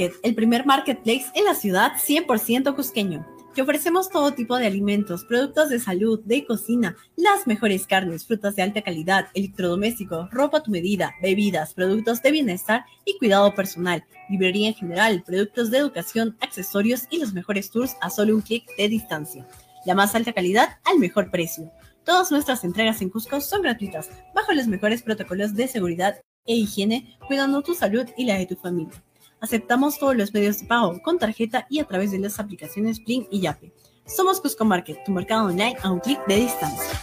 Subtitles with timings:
[0.00, 3.26] El primer marketplace en la ciudad 100% cusqueño.
[3.54, 8.56] Te ofrecemos todo tipo de alimentos, productos de salud, de cocina, las mejores carnes, frutas
[8.56, 14.04] de alta calidad, electrodomésticos, ropa a tu medida, bebidas, productos de bienestar y cuidado personal,
[14.30, 18.64] librería en general, productos de educación, accesorios y los mejores tours a solo un clic
[18.78, 19.46] de distancia.
[19.84, 21.70] La más alta calidad al mejor precio.
[22.04, 26.16] Todas nuestras entregas en Cusco son gratuitas, bajo los mejores protocolos de seguridad
[26.46, 29.02] e higiene, cuidando tu salud y la de tu familia.
[29.42, 33.26] Aceptamos todos los medios de pago con tarjeta y a través de las aplicaciones Bling
[33.28, 33.72] y Yape.
[34.06, 37.02] Somos Cusco Market, tu mercado online a un clic de distancia.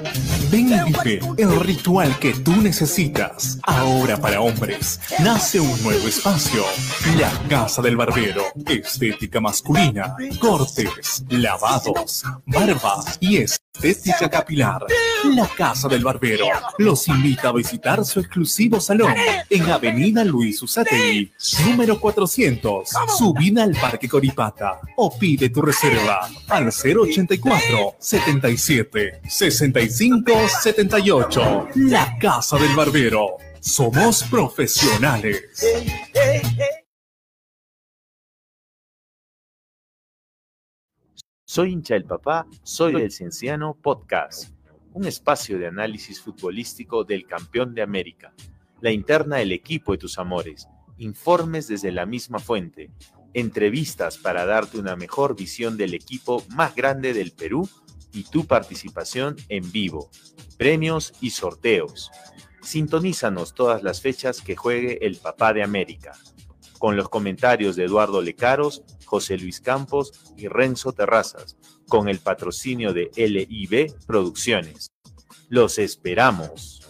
[0.51, 3.57] Ven y vive el ritual que tú necesitas.
[3.63, 6.63] Ahora para hombres, nace un nuevo espacio.
[7.17, 8.43] La Casa del Barbero.
[8.65, 14.85] Estética masculina, cortes, lavados, barba y estética capilar.
[15.35, 16.45] La Casa del Barbero
[16.77, 19.13] los invita a visitar su exclusivo salón
[19.49, 21.31] en Avenida Luis Usategui,
[21.65, 31.67] número 400, subida al Parque Coripata o pide tu reserva al 084 77 65 78.
[31.75, 33.37] La Casa del Barbero.
[33.59, 35.43] Somos profesionales.
[41.45, 44.49] Soy hincha del papá, soy del Cienciano Podcast,
[44.93, 48.33] un espacio de análisis futbolístico del campeón de América,
[48.79, 52.89] la interna del equipo de tus amores, informes desde la misma fuente,
[53.35, 57.69] entrevistas para darte una mejor visión del equipo más grande del Perú
[58.13, 60.09] y tu participación en vivo,
[60.57, 62.11] premios y sorteos.
[62.61, 66.13] Sintonízanos todas las fechas que juegue el Papá de América,
[66.77, 72.93] con los comentarios de Eduardo Lecaros, José Luis Campos y Renzo Terrazas, con el patrocinio
[72.93, 74.91] de LIB Producciones.
[75.49, 76.80] Los esperamos.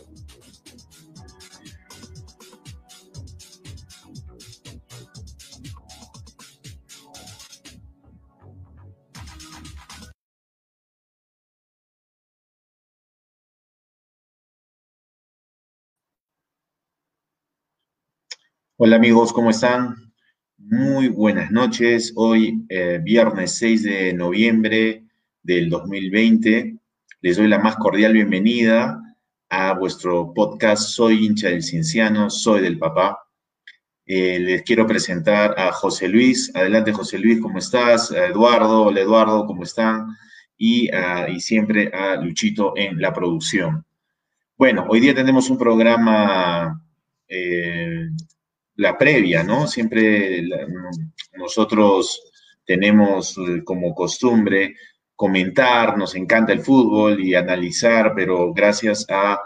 [18.84, 20.12] Hola amigos, ¿cómo están?
[20.58, 22.14] Muy buenas noches.
[22.16, 25.04] Hoy, eh, viernes 6 de noviembre
[25.44, 26.80] del 2020,
[27.22, 29.00] les doy la más cordial bienvenida
[29.50, 33.20] a vuestro podcast Soy hincha del cienciano, soy del papá.
[34.08, 36.52] Eh, les quiero presentar a José Luis.
[36.56, 38.12] Adelante José Luis, ¿cómo estás?
[38.12, 40.08] A Eduardo, hola Eduardo, ¿cómo están?
[40.58, 43.86] Y, ah, y siempre a Luchito en la producción.
[44.58, 46.84] Bueno, hoy día tenemos un programa
[47.28, 48.10] eh,
[48.76, 49.68] la previa, ¿no?
[49.68, 50.44] Siempre
[51.34, 52.22] nosotros
[52.66, 54.76] tenemos eh, como costumbre
[55.16, 59.40] comentar, nos encanta el fútbol y analizar, pero gracias a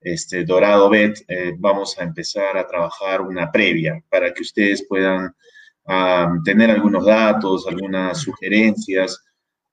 [0.00, 5.34] este Dorado Bet eh, vamos a empezar a trabajar una previa para que ustedes puedan
[6.44, 9.20] tener algunos datos, algunas sugerencias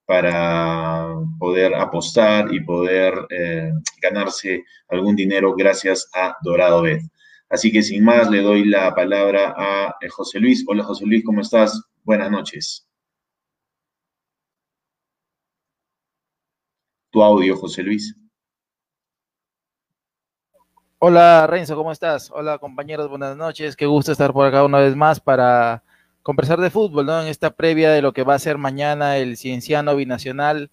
[0.10, 1.06] para
[1.38, 3.72] poder apostar y poder eh,
[4.02, 7.04] ganarse algún dinero gracias a Dorado Bet.
[7.50, 10.64] Así que sin más, le doy la palabra a eh, José Luis.
[10.68, 11.82] Hola José Luis, ¿cómo estás?
[12.04, 12.88] Buenas noches.
[17.12, 18.16] Tu audio, José Luis.
[21.00, 22.30] Hola Renzo, ¿cómo estás?
[22.30, 23.76] Hola compañeros, buenas noches.
[23.76, 25.84] Qué gusto estar por acá una vez más para
[26.22, 27.20] conversar de fútbol, ¿no?
[27.22, 30.70] En esta previa de lo que va a ser mañana el Cienciano Binacional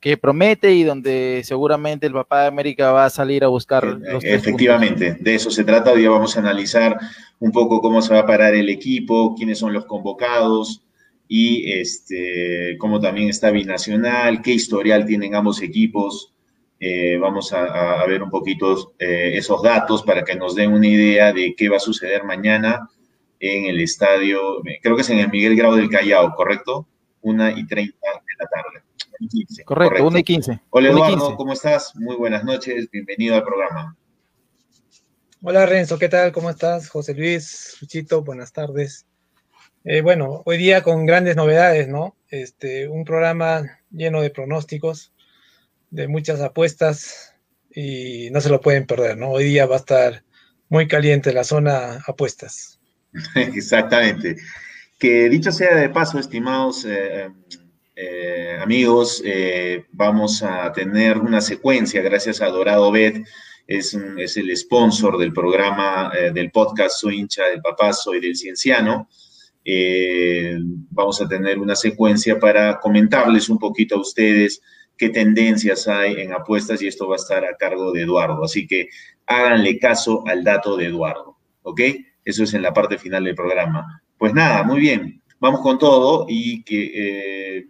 [0.00, 4.12] que promete y donde seguramente el papá de América va a salir a buscar eh,
[4.12, 5.92] los Efectivamente, de eso se trata.
[5.92, 6.98] Hoy vamos a analizar
[7.40, 10.84] un poco cómo se va a parar el equipo, quiénes son los convocados
[11.26, 16.32] y este, cómo también está binacional, qué historial tienen ambos equipos.
[16.80, 21.32] Eh, vamos a, ver un poquito eh, esos datos para que nos den una idea
[21.32, 22.88] de qué va a suceder mañana
[23.40, 26.88] en el estadio, creo que es en el Miguel Grau del Callao, ¿correcto?
[27.20, 28.87] Una y treinta de la tarde.
[29.64, 30.60] Correcto, 1 y 15.
[30.70, 31.94] Hola Eduardo, ¿cómo estás?
[31.96, 33.96] Muy buenas noches, bienvenido al programa.
[35.42, 36.30] Hola Renzo, ¿qué tal?
[36.30, 36.88] ¿Cómo estás?
[36.88, 39.06] José Luis, Luchito, buenas tardes.
[39.84, 42.16] Eh, bueno, hoy día con grandes novedades, ¿no?
[42.28, 45.12] Este, un programa lleno de pronósticos,
[45.90, 47.34] de muchas apuestas
[47.74, 49.30] y no se lo pueden perder, ¿no?
[49.30, 50.22] Hoy día va a estar
[50.68, 52.78] muy caliente la zona apuestas.
[53.34, 54.36] Exactamente.
[54.98, 57.30] Que dicho sea de paso, estimados eh,
[58.00, 63.26] eh, amigos, eh, vamos a tener una secuencia gracias a Dorado Bet,
[63.66, 68.36] es, es el sponsor del programa, eh, del podcast Soy hincha del papá, soy del
[68.36, 69.08] cienciano.
[70.90, 74.62] vamos a tener una secuencia para comentarles un poquito a ustedes
[74.96, 78.44] qué tendencias hay en apuestas y esto va a estar a cargo de Eduardo.
[78.44, 78.90] Así que
[79.26, 81.80] háganle caso al dato de Eduardo, ¿ok?
[82.24, 84.02] Eso es en la parte final del programa.
[84.16, 87.66] Pues nada, muy bien, vamos con todo y que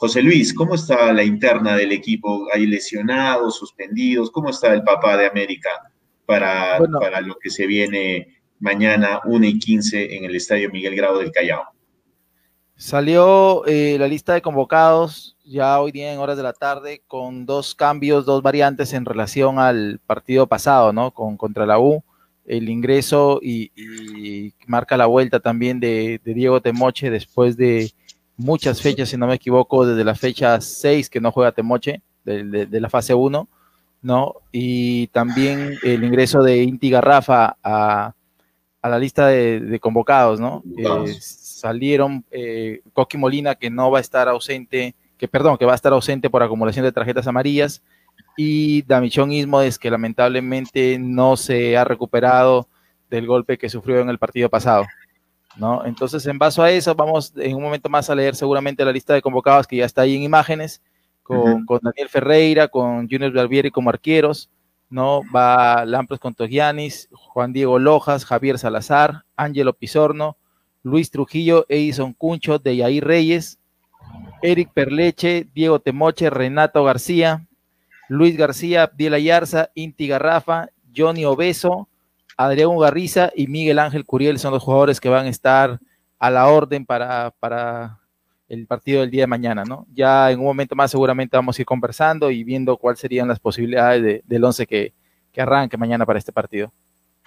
[0.00, 2.46] José Luis, ¿cómo está la interna del equipo?
[2.54, 4.30] ¿Hay lesionados, suspendidos?
[4.30, 5.68] ¿Cómo está el papá de América
[6.24, 11.18] para, para lo que se viene mañana 1 y 15 en el Estadio Miguel Grado
[11.18, 11.64] del Callao?
[12.76, 17.44] Salió eh, la lista de convocados ya hoy día en horas de la tarde con
[17.44, 21.10] dos cambios, dos variantes en relación al partido pasado, ¿no?
[21.10, 22.02] Con, contra la U,
[22.46, 27.92] el ingreso y, marca la vuelta también de Diego Temoche después de
[28.40, 32.80] muchas fechas, si no me equivoco, desde la fecha 6 que no juega Temoche, de,
[32.80, 33.48] la fase 1,
[34.02, 34.34] ¿no?
[34.50, 38.14] Y también el ingreso de Inti Garrafa a,
[38.82, 40.62] la lista de, convocados, ¿no?
[40.76, 45.72] Eh, salieron eh, Coqui Molina, que no va a estar ausente, que perdón, que va
[45.72, 47.82] a estar ausente por acumulación de tarjetas amarillas,
[48.36, 52.68] y Damichón Ismodes, que lamentablemente no se ha recuperado
[53.10, 54.86] del golpe que sufrió en el partido pasado.
[55.56, 55.84] ¿No?
[55.84, 59.14] Entonces, en base a eso, vamos en un momento más a leer seguramente la lista
[59.14, 60.82] de convocados que ya está ahí en imágenes,
[61.22, 64.50] con, Daniel Ferreira, con Junior Barbieri como arqueros,
[64.88, 65.22] ¿no?
[65.34, 70.36] Va Lampros con Togianis, Juan Diego Lojas, Javier Salazar, Ángelo Pizorno,
[70.82, 73.60] Luis Trujillo, Edison Cuncho, de Yair Reyes,
[74.42, 77.46] Eric Perleche, Diego Temoche, Renato García,
[78.08, 81.88] Luis García, Abdiel Ayarza, Inti Garrafa, Johnny Obeso,
[82.40, 85.78] Adrián Ugarriza y Miguel Ángel Curiel son los jugadores que van a estar
[86.18, 87.98] a la orden para, para
[88.48, 89.86] el partido del día de mañana, ¿no?
[89.92, 93.38] Ya en un momento más seguramente vamos a ir conversando y viendo cuáles serían las
[93.38, 94.94] posibilidades del once que,
[95.30, 96.72] que arranque mañana para este partido.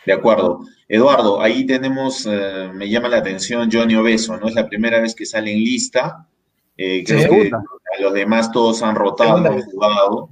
[0.03, 0.62] De acuerdo.
[0.88, 4.48] Eduardo, ahí tenemos, eh, me llama la atención Johnny Obeso, ¿no?
[4.48, 6.27] Es la primera vez que sale en lista.
[6.75, 10.29] Eh, creo que a los demás todos han rotado, han jugado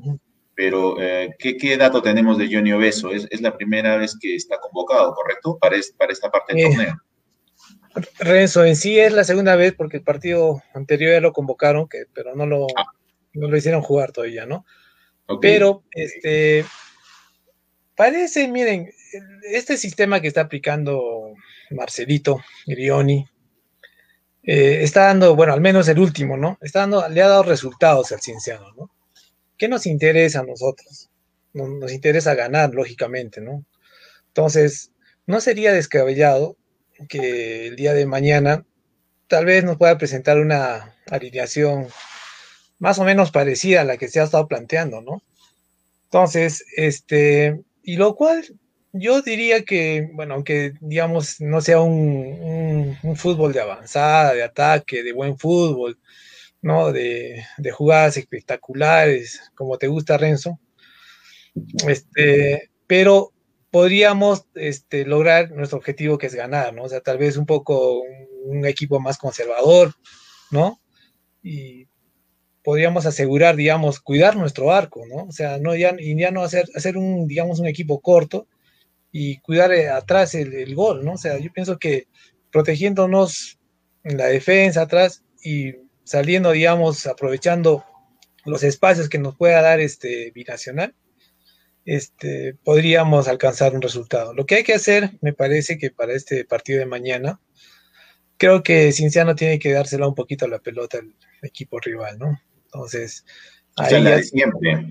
[0.56, 3.12] pero eh, ¿qué, dato tenemos de Johnny Obeso?
[3.12, 5.58] Es, la primera vez que está convocado, ¿correcto?
[5.60, 7.02] Para, para esta parte del eh, torneo.
[8.20, 12.06] Renzo, en sí es la segunda vez porque el partido anterior ya lo convocaron, que,
[12.14, 12.86] pero no lo, ah.
[13.34, 14.66] lo hicieron jugar todavía, ¿no?
[15.40, 16.66] Pero, este,
[17.96, 18.92] parece, miren,
[19.50, 21.34] este sistema que está aplicando
[21.70, 23.26] Marcelito Grioni,
[24.44, 26.58] eh, está dando, bueno, al menos el último, ¿no?
[26.62, 28.92] Está dando, le ha dado resultados al cienciano, ¿no?
[29.62, 31.12] ¿Qué nos interesa a nosotros?
[31.54, 33.64] Nos, interesa ganar, lógicamente, ¿no?
[34.30, 34.92] Entonces,
[35.28, 36.58] no sería descabellado
[37.08, 38.66] que el día de mañana
[39.28, 41.90] tal vez nos pueda presentar una alineación
[42.80, 45.22] más o menos parecida a la que se ha estado planteando, ¿no?
[46.06, 48.44] Entonces, este, y lo cual
[48.94, 55.04] yo diría que, bueno, aunque digamos no sea un, un fútbol de avanzada, de ataque,
[55.04, 56.00] de buen fútbol,
[56.62, 56.92] ¿no?
[56.92, 60.60] De, jugadas espectaculares, como te gusta, Renzo.
[61.88, 63.34] Este, pero
[63.72, 66.84] podríamos este, lograr nuestro objetivo que es ganar, ¿no?
[66.84, 68.02] O sea, tal vez un poco
[68.46, 69.94] un, equipo más conservador,
[70.52, 70.80] ¿no?
[71.42, 71.88] Y
[72.64, 75.26] podríamos asegurar, digamos, cuidar nuestro arco, ¿no?
[75.26, 78.48] O sea, no ya, y ya no hacer, hacer un, digamos, un equipo corto
[79.12, 81.14] y cuidar eh, atrás el, el, gol, ¿no?
[81.14, 82.08] O sea, yo pienso que
[82.52, 83.58] protegiéndonos
[84.04, 87.86] en la defensa atrás y saliendo, digamos, aprovechando
[88.46, 90.96] los espacios que nos pueda dar este binacional,
[91.86, 94.34] este, podríamos alcanzar un resultado.
[94.34, 97.40] Lo que hay que hacer, me parece que para este partido de mañana,
[98.38, 102.42] creo que Cinciano tiene que dársela un poquito a la pelota al equipo rival, ¿no?
[102.66, 103.26] Entonces,
[103.76, 104.86] ahí es la de siempre.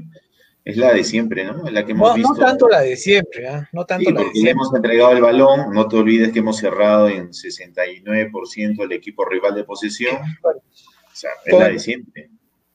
[0.63, 1.69] Es la de siempre, ¿no?
[1.71, 2.35] La que hemos no, visto.
[2.35, 3.67] no tanto la de siempre, ¿eh?
[3.73, 4.51] No tanto la de siempre.
[4.53, 9.55] hemos entregado el balón, no te olvides que hemos cerrado en 69% el equipo rival
[9.55, 10.19] de posesión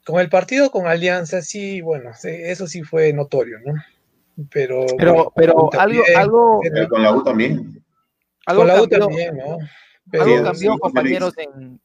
[0.06, 3.74] con, el partido con Alianza, sí, bueno, eso sí fue notorio, ¿no?
[4.50, 6.62] Pero, pero, pero algo, algo.
[6.90, 7.84] con la U también.
[8.46, 9.58] Algo con la U también, ¿no?
[10.14, 11.34] algo cambió, compañeros,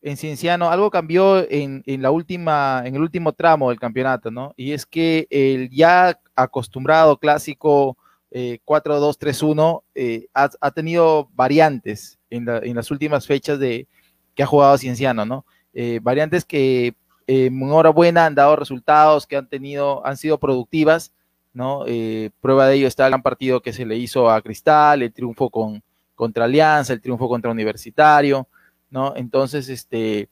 [0.03, 4.53] en, Cienciano, algo cambió en, la última, en el último tramo del campeonato, ¿no?
[4.57, 7.97] Y es que el ya acostumbrado clásico
[8.31, 13.89] 4-2-3-1 eh, eh, ha, tenido variantes en, en, las últimas fechas de
[14.35, 15.45] que ha jugado Cienciano, ¿no?
[15.73, 16.95] Eh, variantes que
[17.27, 21.13] eh, enhorabuena han dado resultados, que han tenido, han sido productivas,
[21.53, 21.85] ¿no?
[21.87, 25.13] Eh, prueba de ello está el gran partido que se le hizo a Cristal, el
[25.13, 25.83] triunfo con,
[26.15, 28.49] contra Alianza, el triunfo contra Universitario,
[28.91, 29.15] ¿no?
[29.17, 30.29] Entonces, este,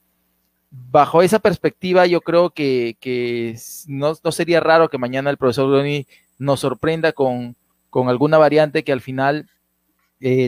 [0.71, 2.97] bajo esa perspectiva, yo creo que,
[3.87, 6.07] no, sería raro que mañana el profesor Groni
[6.39, 7.57] nos sorprenda con,
[7.91, 9.49] con alguna variante que al final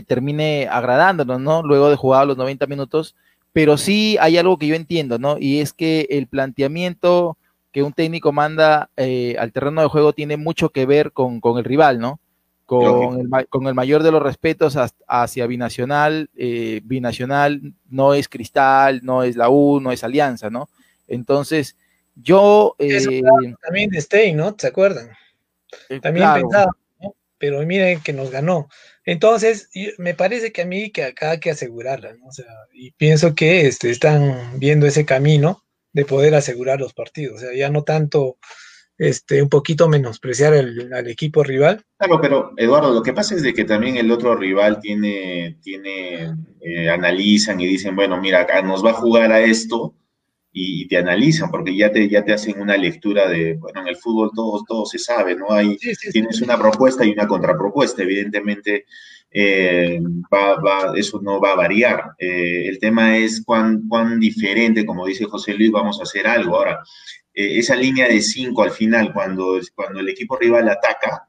[0.05, 1.63] termine agradándonos, ¿no?
[1.63, 3.15] Luego de jugar los 90 minutos,
[3.53, 5.37] pero sí hay algo que yo entiendo, ¿no?
[5.39, 7.37] Y es que el planteamiento
[7.71, 11.63] que un técnico manda eh, al terreno de juego tiene mucho que ver con, el
[11.63, 12.19] rival, ¿no?
[12.65, 14.77] Con el, con el, mayor de los respetos
[15.07, 16.29] hacia Binacional.
[16.37, 20.69] Eh, Binacional no es Cristal, no es la U, no es Alianza, ¿no?
[21.07, 21.75] Entonces,
[22.15, 22.75] yo...
[22.79, 23.21] Eh,
[23.61, 24.55] también de Stein, ¿no?
[24.57, 25.09] ¿Se acuerdan?
[26.01, 27.15] también pensaba, ¿no?
[27.37, 28.69] Pero miren que nos ganó.
[29.05, 32.27] Entonces, me parece que a mí que acá hay que asegurarla, ¿no?
[32.27, 37.37] O sea, y pienso que este, están viendo ese camino de poder asegurar los partidos,
[37.37, 38.37] o sea, ya no tanto
[38.97, 41.83] este, un poquito menospreciar al equipo rival.
[41.97, 46.35] Claro, pero Eduardo, lo que pasa es de que también el otro rival tiene, tiene,
[46.61, 49.95] eh, analizan y dicen, bueno, mira, acá nos va a jugar a esto,
[50.53, 53.95] y, te analizan, porque ya te, ya te hacen una lectura de, bueno, en el
[53.95, 55.51] fútbol todo, todo se sabe, ¿no?
[55.51, 55.77] Hay,
[56.11, 58.85] tienes una propuesta y una contrapropuesta, evidentemente
[59.31, 60.01] eh,
[60.33, 62.11] va, eso no va a variar.
[62.19, 66.57] Eh, el tema es cuán, cuán diferente, como dice José Luis, vamos a hacer algo.
[66.57, 66.79] Ahora,
[67.33, 71.27] eh, esa línea de 5 al final, cuando, cuando el equipo rival ataca,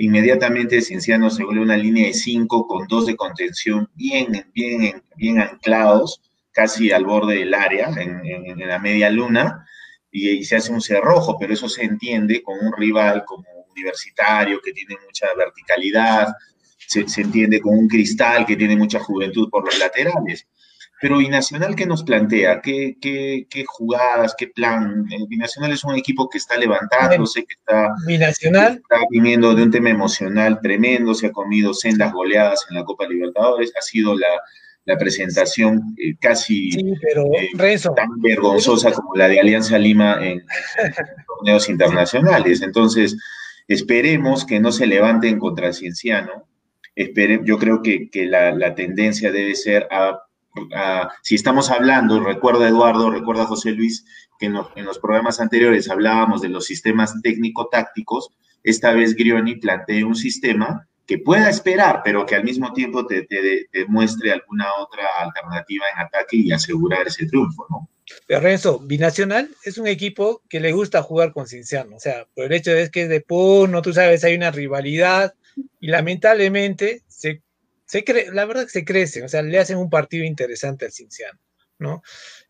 [0.00, 5.38] inmediatamente Cienciano se vuelve una línea de 5 con dos de contención bien, bien, bien
[5.38, 6.20] anclados
[6.56, 9.66] casi al borde del área, en, la media luna,
[10.10, 14.72] y, se hace un cerrojo, pero eso se entiende con un rival como universitario que
[14.72, 16.28] tiene mucha verticalidad,
[16.78, 20.46] se, entiende con un cristal que tiene mucha juventud por los laterales.
[20.98, 22.62] Pero Binacional, ¿qué nos plantea?
[22.62, 24.34] ¿Qué, qué, qué jugadas?
[24.38, 25.04] ¿Qué plan?
[25.10, 28.76] Eh, Binacional es un equipo que está levantándose, que está, Binacional.
[28.76, 33.06] está viniendo de un tema emocional tremendo, se ha comido sendas goleadas en la Copa
[33.06, 34.40] Libertadores, ha sido la,
[34.86, 40.44] la presentación eh, casi eh, tan vergonzosa como la de Alianza Lima en,
[41.26, 42.62] torneos internacionales.
[42.62, 43.16] Entonces,
[43.66, 46.46] esperemos que no se levanten contra Cienciano.
[47.44, 50.22] yo creo que, la, tendencia debe ser a,
[51.22, 54.06] si estamos hablando, recuerda Eduardo, recuerda José Luis,
[54.38, 58.30] que en, en los programas anteriores hablábamos de los sistemas técnico-tácticos,
[58.62, 63.26] esta vez Grioni plantea un sistema que pueda esperar, pero que al mismo tiempo te,
[63.88, 67.88] muestre alguna otra alternativa en ataque y asegurar ese triunfo, ¿no?
[68.26, 72.46] Pero Renzo, Binacional es un equipo que le gusta jugar con Cinciano, o sea, por
[72.46, 75.34] el hecho de que es de Puno, tú sabes, hay una rivalidad
[75.80, 77.42] y lamentablemente se,
[77.84, 81.38] se la verdad que se crece, o sea, le hacen un partido interesante al Cinciano,
[81.78, 82.02] ¿no?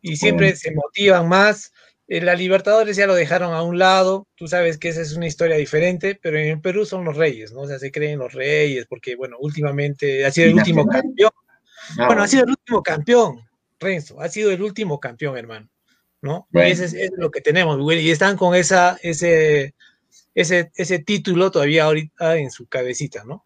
[0.03, 1.73] Y siempre se motivan más,
[2.09, 5.57] la Libertadores ya lo dejaron a un lado, tú sabes que esa es una historia
[5.57, 7.63] diferente, pero en Perú son los reyes, ¿no?
[7.63, 11.31] O sea, se creen los reyes, porque, bueno, últimamente ha sido el último campeón.
[11.99, 13.41] Ah, bueno, ha sido el último campeón,
[13.81, 15.69] Renzo, ha sido el último campeón, hermano,
[16.23, 16.47] ¿no?
[16.53, 19.75] Y ese es, lo que tenemos, y están con esa, ese,
[20.35, 23.46] ese, ese título todavía ahorita en su cabecita, ¿no?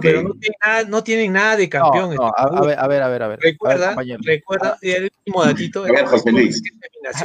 [0.00, 2.16] Pero no tienen, nada, no tienen, nada, de campeón.
[2.18, 3.38] a, ver, a ver, a ver, a ver.
[3.40, 5.84] Recuerda, recuerda, y el último datito.
[5.84, 6.62] A ver, José Luis.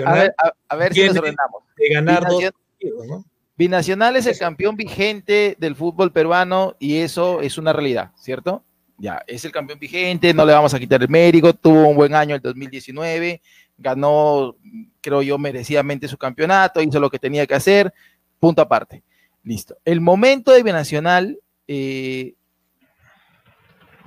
[0.05, 0.35] A ver,
[0.67, 1.63] a, ver si nos ordenamos.
[1.77, 3.25] De ganar Binacional, dos ¿no?
[3.55, 8.63] Binacional es el campeón vigente del fútbol peruano y eso es una realidad, ¿cierto?
[8.97, 12.13] Ya, es el campeón vigente, no le vamos a quitar el mérito, tuvo un buen
[12.13, 13.41] año el 2019,
[13.77, 14.55] ganó,
[14.99, 17.93] creo yo, merecidamente su campeonato, hizo lo que tenía que hacer,
[18.39, 19.03] punto aparte.
[19.43, 19.77] Listo.
[19.85, 22.33] El momento de Binacional eh,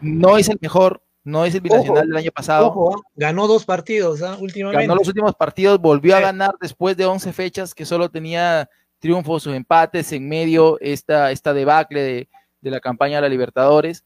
[0.03, 2.91] no es el mejor, no es el binacional del año pasado.
[2.91, 3.01] ¿ah?
[3.17, 4.37] ganó dos partidos ¿ah?
[4.41, 4.83] últimamente.
[4.83, 9.47] Ganó los últimos partidos, volvió a ganar después de 11 fechas que solo tenía triunfos
[9.47, 12.29] o empates en medio esta, esta debacle
[12.61, 14.05] de, la campaña de la Libertadores.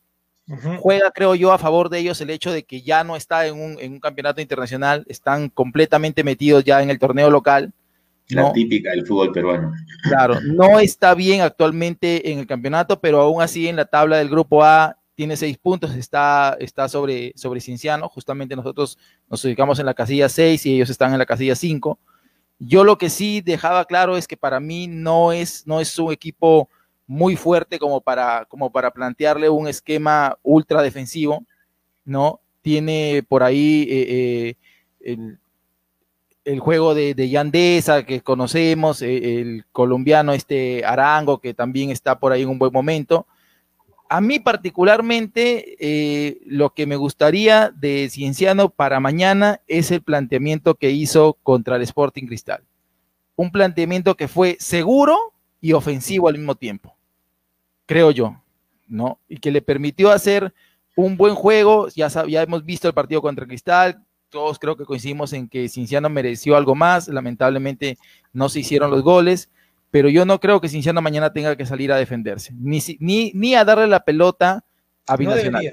[0.81, 3.59] Juega, creo yo, a favor de ellos el hecho de que ya no está en
[3.59, 7.73] un, campeonato internacional, están completamente metidos ya en el torneo local.
[8.29, 9.73] La típica del fútbol peruano.
[10.05, 14.29] Claro, no está bien actualmente en el campeonato, pero aún así en la tabla del
[14.29, 18.99] grupo A tiene seis puntos, está, está sobre, sobre Cinciano, justamente nosotros
[19.29, 21.99] nos ubicamos en la casilla 6 y ellos están en la casilla 5.
[22.59, 26.13] Yo lo que sí dejaba claro es que para mí no es, no es un
[26.13, 26.69] equipo
[27.07, 31.45] muy fuerte como para, como para plantearle un esquema ultra defensivo,
[32.05, 32.41] ¿no?
[32.61, 34.57] Tiene por ahí eh,
[35.01, 35.37] eh,
[36.45, 42.19] el, juego de, de, Yandesa que conocemos, eh, el colombiano este Arango que también está
[42.19, 43.27] por ahí en un buen momento,
[44.09, 50.75] a mí particularmente, eh, lo que me gustaría de Cienciano para mañana es el planteamiento
[50.75, 52.63] que hizo contra el Sporting Cristal.
[53.35, 55.17] Un planteamiento que fue seguro
[55.61, 56.97] y ofensivo al mismo tiempo,
[57.87, 58.43] creo yo,
[58.87, 59.19] ¿no?
[59.29, 60.55] Y que le permitió hacer
[60.95, 61.89] un buen juego.
[61.89, 66.09] Ya, ya hemos visto el partido contra Cristal, todos creo que coincidimos en que Cienciano
[66.09, 67.99] mereció algo más, lamentablemente
[68.33, 69.51] no se hicieron los goles
[69.97, 73.55] pero yo no creo que Cinciano mañana tenga que salir a defenderse, ni, ni, ni
[73.55, 74.63] a darle la pelota
[75.07, 75.73] a Binacional.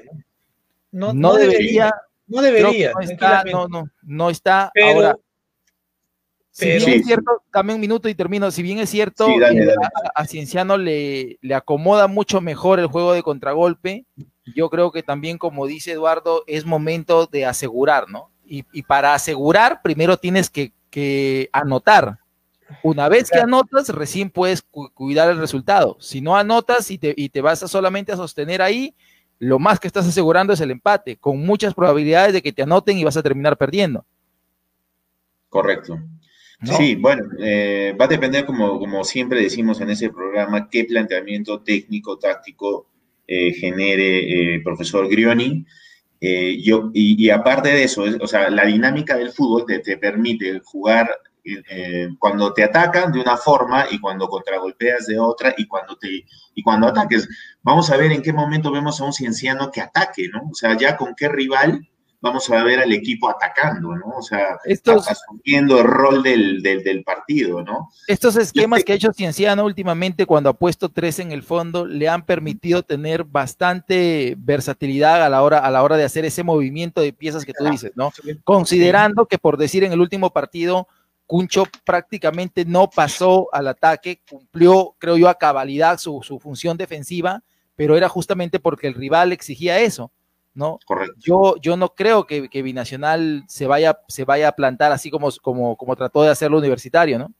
[0.90, 1.12] No debería.
[1.12, 1.94] No, debería.
[2.26, 2.92] No debería.
[2.94, 5.18] No está, no, no, no está ahora.
[6.52, 8.50] Si bien es cierto, dame un minuto y termino.
[8.50, 9.74] Si bien es cierto, eh,
[10.14, 14.06] A, Cienciano le, le acomoda mucho mejor el juego de contragolpe,
[14.56, 18.30] yo creo que también, como dice Eduardo, es momento de asegurar, ¿no?
[18.46, 22.20] Y, y para asegurar, primero tienes que, que anotar.
[22.82, 25.96] Una vez que anotas, recién puedes cuidar el resultado.
[26.00, 28.94] Si no anotas y te, y te vas a solamente a sostener ahí,
[29.38, 32.98] lo más que estás asegurando es el empate, con muchas probabilidades de que te anoten
[32.98, 34.04] y vas a terminar perdiendo.
[35.48, 35.98] Correcto.
[36.62, 41.60] Sí, bueno, eh, va a depender, como, como siempre decimos en ese programa, qué planteamiento
[41.60, 42.86] técnico, táctico
[43.26, 45.66] eh, genere el eh, profesor Grioni.
[46.62, 51.10] Yo, y, aparte de eso, o sea, la dinámica del fútbol te, te permite jugar
[51.44, 56.24] eh, cuando te atacan de una forma y cuando contragolpeas de otra y cuando te
[56.54, 57.28] y cuando ataques.
[57.62, 60.48] Vamos a ver en qué momento vemos a un cienciano que ataque, ¿no?
[60.50, 61.86] O sea, ya con qué rival
[62.24, 64.16] vamos a ver al equipo atacando, ¿no?
[64.16, 64.58] O sea,
[65.06, 67.90] asumiendo el rol del, del, partido, ¿no?
[68.08, 72.08] Estos esquemas que ha hecho Cienciano últimamente cuando ha puesto tres en el fondo le
[72.08, 77.02] han permitido tener bastante versatilidad a la hora, a la hora de hacer ese movimiento
[77.02, 78.10] de piezas que tú dices, ¿no?
[78.42, 80.88] Considerando que por decir en el último partido
[81.26, 87.42] Cuncho prácticamente no pasó al ataque, cumplió, creo yo, a cabalidad su, su función defensiva,
[87.76, 90.12] pero era justamente porque el rival exigía eso.
[90.54, 90.78] ¿no?
[90.86, 91.16] Correcto.
[91.18, 95.76] Yo, yo no creo que, Binacional se vaya, se vaya a plantar así como, como,
[95.76, 97.32] como trató de hacerlo universitario, ¿no?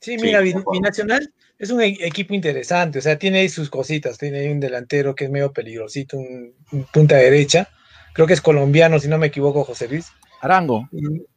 [0.00, 4.40] Sí, mira, Binacional es un e-, equipo interesante, o sea, tiene ahí sus cositas, tiene
[4.40, 6.54] ahí un delantero que es medio peligrosito, un,
[6.92, 7.68] punta derecha,
[8.14, 10.10] creo que es colombiano, si no me equivoco, José Luis.
[10.40, 10.88] Arango.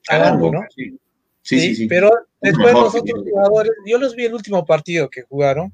[0.08, 0.62] Arango, ¿no?
[0.74, 0.98] Sí.
[1.44, 2.10] Sí, sí, Pero
[2.42, 5.74] después los otros jugadores, yo los vi el último partido que jugaron,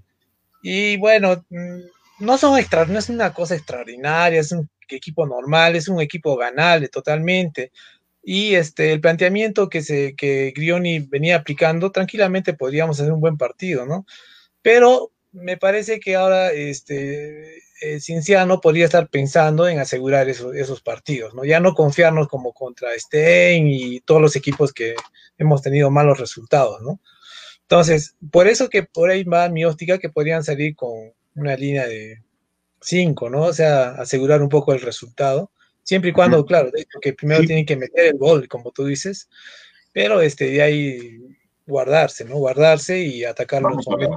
[0.62, 1.80] y bueno, mm,
[2.20, 6.36] no son extra, no es una cosa extraordinaria, es un equipo normal, es un equipo
[6.36, 7.72] ganable totalmente.
[8.24, 13.38] Y este, el planteamiento que, se, que Grioni venía aplicando, tranquilamente podríamos hacer un buen
[13.38, 14.06] partido, ¿no?
[14.62, 21.34] Pero me parece que ahora este, eh, Cinciano podría estar pensando en asegurar esos, partidos,
[21.34, 21.46] ¿no?
[21.46, 24.96] Ya no confiarnos como contra Stein y todos los equipos que
[25.38, 27.00] hemos tenido malos resultados, ¿no?
[27.62, 31.88] Entonces, por eso que por ahí va mi óptica que podrían salir con una línea
[31.88, 32.22] de,
[32.82, 33.44] cinco, ¿no?
[33.44, 35.52] O sea, asegurar un poco el resultado,
[35.84, 39.30] siempre y cuando, claro, que primero tienen que meter el gol, como tú dices,
[39.94, 41.20] pero este, de ahí
[41.66, 42.38] guardarse, ¿no?
[42.38, 44.10] Guardarse y atacar a ver,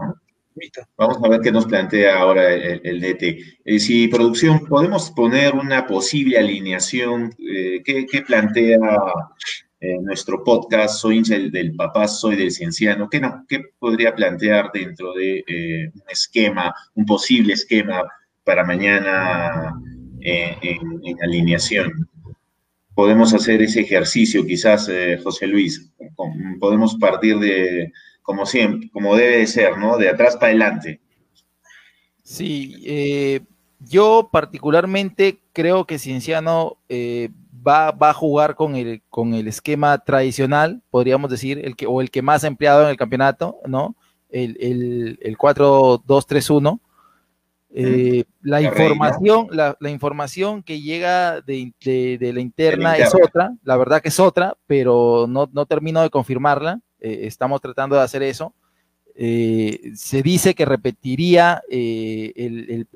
[0.96, 3.58] Vamos a ver qué nos plantea ahora el, DT.
[3.64, 8.78] Eh, si producción, podemos poner una posible alineación, eh, ¿qué, plantea
[9.80, 11.00] eh, nuestro podcast?
[11.00, 13.08] Soy el del papá, soy del cienciano.
[13.08, 15.44] ¿Qué, no, qué podría plantear dentro de
[15.94, 18.02] un esquema, un posible esquema
[18.44, 19.74] para mañana
[20.24, 22.08] eh, en, alineación.
[22.94, 25.90] Podemos hacer ese ejercicio quizás, eh, José Luis.
[26.60, 29.98] Podemos partir de, como siempre, como debe de ser, ¿no?
[29.98, 31.00] De atrás para adelante.
[32.22, 33.40] Sí, eh,
[33.80, 41.30] yo particularmente creo que Cienciano va, a jugar con el, con el esquema tradicional, podríamos
[41.30, 43.96] decir, el que, o el que más ha empleado en el campeonato, ¿no?
[44.30, 46.80] El, el, el 4-2-3-1
[47.74, 51.72] eh, la, información, la, información que llega de,
[52.20, 56.80] la interna es otra, la verdad que es otra, pero no, termino de confirmarla.
[57.02, 58.54] Eh, estamos tratando de hacer eso.
[59.14, 62.86] Eh, se dice que repetiría el,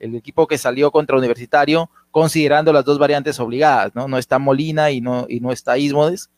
[0.00, 4.08] equipo que salió contra Universitario, considerando las dos variantes obligadas, ¿no?
[4.08, 6.30] No está Molina y no, y no está Ismodes.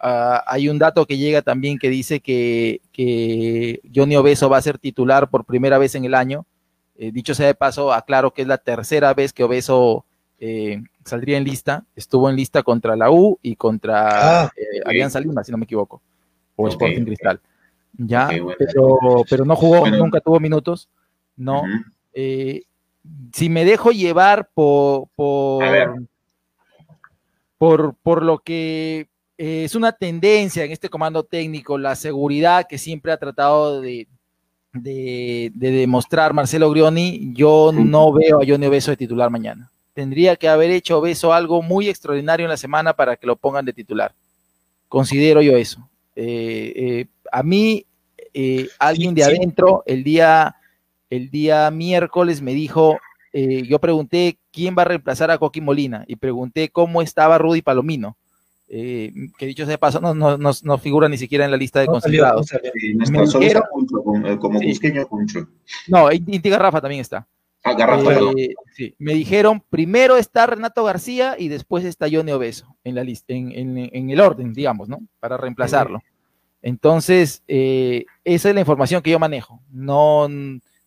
[0.00, 4.62] Ah, hay un dato que llega también que dice que, que Johnny Obeso va a
[4.62, 6.46] ser titular por primera vez en el año
[7.00, 10.04] eh, dicho sea de paso, aclaro que es la tercera vez que Obeso
[10.40, 11.84] eh, saldría en lista.
[11.94, 15.64] Estuvo en lista contra la U y contra ah, eh, Alianza Lima, si no me
[15.64, 16.02] equivoco,
[16.58, 17.40] o Sporting Cristal.
[17.96, 18.28] Ya,
[19.28, 20.88] pero, no jugó, nunca tuvo minutos.
[21.36, 21.62] No.
[22.14, 25.64] si me dejo llevar por, por,
[28.02, 33.16] por, lo que es una tendencia en este comando técnico, la seguridad que siempre ha
[33.16, 34.08] tratado de,
[34.72, 39.70] de, demostrar Marcelo Grioni, yo no veo a Johnny Obeso de titular mañana.
[39.94, 43.64] Tendría que haber hecho Obeso algo muy extraordinario en la semana para que lo pongan
[43.64, 44.12] de titular.
[44.88, 45.88] Considero yo eso.
[46.20, 47.86] Eh, eh, a mí,
[48.34, 50.56] eh, alguien de adentro, el día,
[51.10, 52.98] el día miércoles me dijo,
[53.32, 58.16] yo pregunté quién va a reemplazar a Coqui Molina y pregunté cómo estaba Rudy Palomino
[58.70, 61.80] eh, que dicho sea de paso, no, no, no, figura ni siquiera en la lista
[61.80, 62.52] de no, considerados.
[63.10, 63.62] me dijeron,
[64.38, 65.08] como Cusqueño
[65.88, 67.26] No, Inti Garrafa también está.
[67.64, 68.94] Ah, Garrafa, eh, sí.
[68.98, 73.52] Me dijeron, primero está Renato García y después está Johnny Obeso en la lista, en,
[73.52, 75.00] en, en el orden, digamos, ¿no?
[75.18, 76.00] Para reemplazarlo.
[76.62, 79.62] Entonces, eh, esa es la información que yo manejo.
[79.70, 80.28] No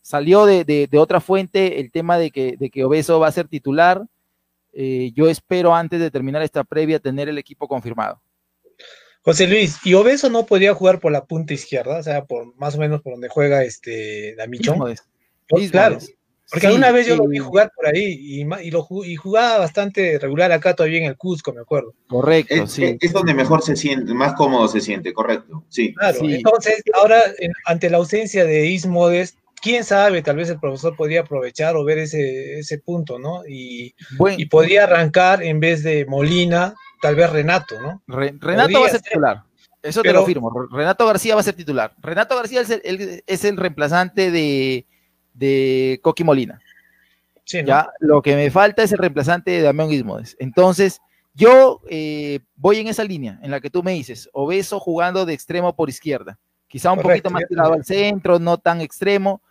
[0.02, 3.32] salió de, de, de, otra fuente el tema de que, de que Obeso va a
[3.32, 4.04] ser titular
[4.74, 8.22] eh, yo espero antes de terminar esta previa tener el equipo confirmado.
[9.24, 12.00] José Luis, ¿y Obeso no podría jugar por la punta izquierda?
[12.00, 14.80] O sea, por más o menos por donde juega este Damichón.
[15.48, 16.00] Pues, claro.
[16.52, 20.20] Porque alguna vez yo lo vi jugar por ahí y, y, lo, y jugaba bastante
[20.20, 21.94] regular acá todavía en el Cusco, me acuerdo.
[22.08, 22.98] Correcto, es, sí.
[23.00, 25.64] Es donde mejor se siente, más cómodo se siente, correcto.
[25.70, 25.94] Sí.
[25.94, 27.22] Claro, entonces ahora
[27.66, 32.00] ante la ausencia de Ismodes, quién sabe, tal vez el profesor podría aprovechar o ver
[32.00, 33.46] ese, ese punto, ¿no?
[33.48, 33.96] Y,
[34.38, 38.04] y podría arrancar en vez de Molina, tal vez Renato, ¿no?
[38.08, 39.44] Renato va a ser titular.
[39.82, 40.68] Eso te lo firmo.
[40.70, 41.96] Renato García va a ser titular.
[42.02, 44.86] Renato García es el, es el reemplazante de,
[45.42, 46.62] de Coqui Molina.
[47.46, 50.38] Ya, lo que me falta es el reemplazante de Damián Guismodes.
[50.40, 51.02] Entonces,
[51.34, 55.34] yo eh, voy en esa línea en la que tú me dices, Obeso jugando de
[55.34, 59.42] extremo por izquierda, quizá un poquito más tirado al centro, no tan extremo,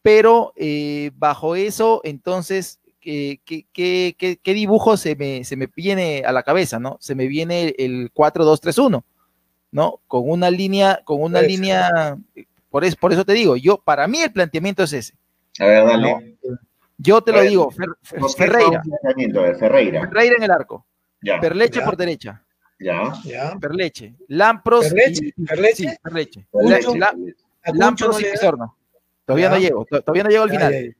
[0.00, 6.44] pero eh, bajo eso, entonces, ¿qué, qué, dibujo se me, se me viene a la
[6.44, 6.96] cabeza, no?
[7.00, 9.02] Se me viene el 4-2-3-1,
[9.72, 10.00] ¿no?
[10.06, 12.16] Con una línea, con una línea,
[12.70, 15.21] por eso, por eso te digo, yo, para mí el planteamiento es ese.
[15.58, 16.36] A ver, dale.
[16.98, 17.70] Yo te lo digo,
[18.36, 18.82] Ferreira.
[19.58, 20.00] Ferreira.
[20.00, 20.86] Ferreira en el arco.
[21.40, 22.42] Perleche por derecha.
[22.78, 23.12] Ya.
[23.24, 23.56] ya.
[23.60, 24.14] Perleche.
[24.28, 24.88] Lampros.
[24.88, 25.32] Perleche.
[25.46, 25.90] Perleche.
[25.90, 26.46] Sí, Perleche.
[27.74, 28.76] Lampros y Pizorno.
[29.24, 29.84] Todavía no llego.
[29.84, 30.96] Todavía no llego al final.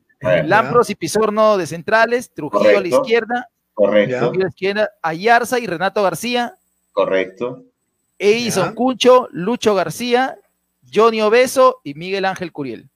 [0.48, 2.32] Lampros y Pizorno de centrales.
[2.32, 3.48] Trujillo a la izquierda.
[3.74, 4.18] Correcto.
[4.18, 4.90] Trujillo a la izquierda.
[5.02, 6.54] Ayarza y Renato García.
[6.92, 7.64] Correcto.
[8.18, 10.38] Edison Cuncho, Lucho García,
[10.92, 12.88] Johnny Obeso y Miguel Ángel Curiel.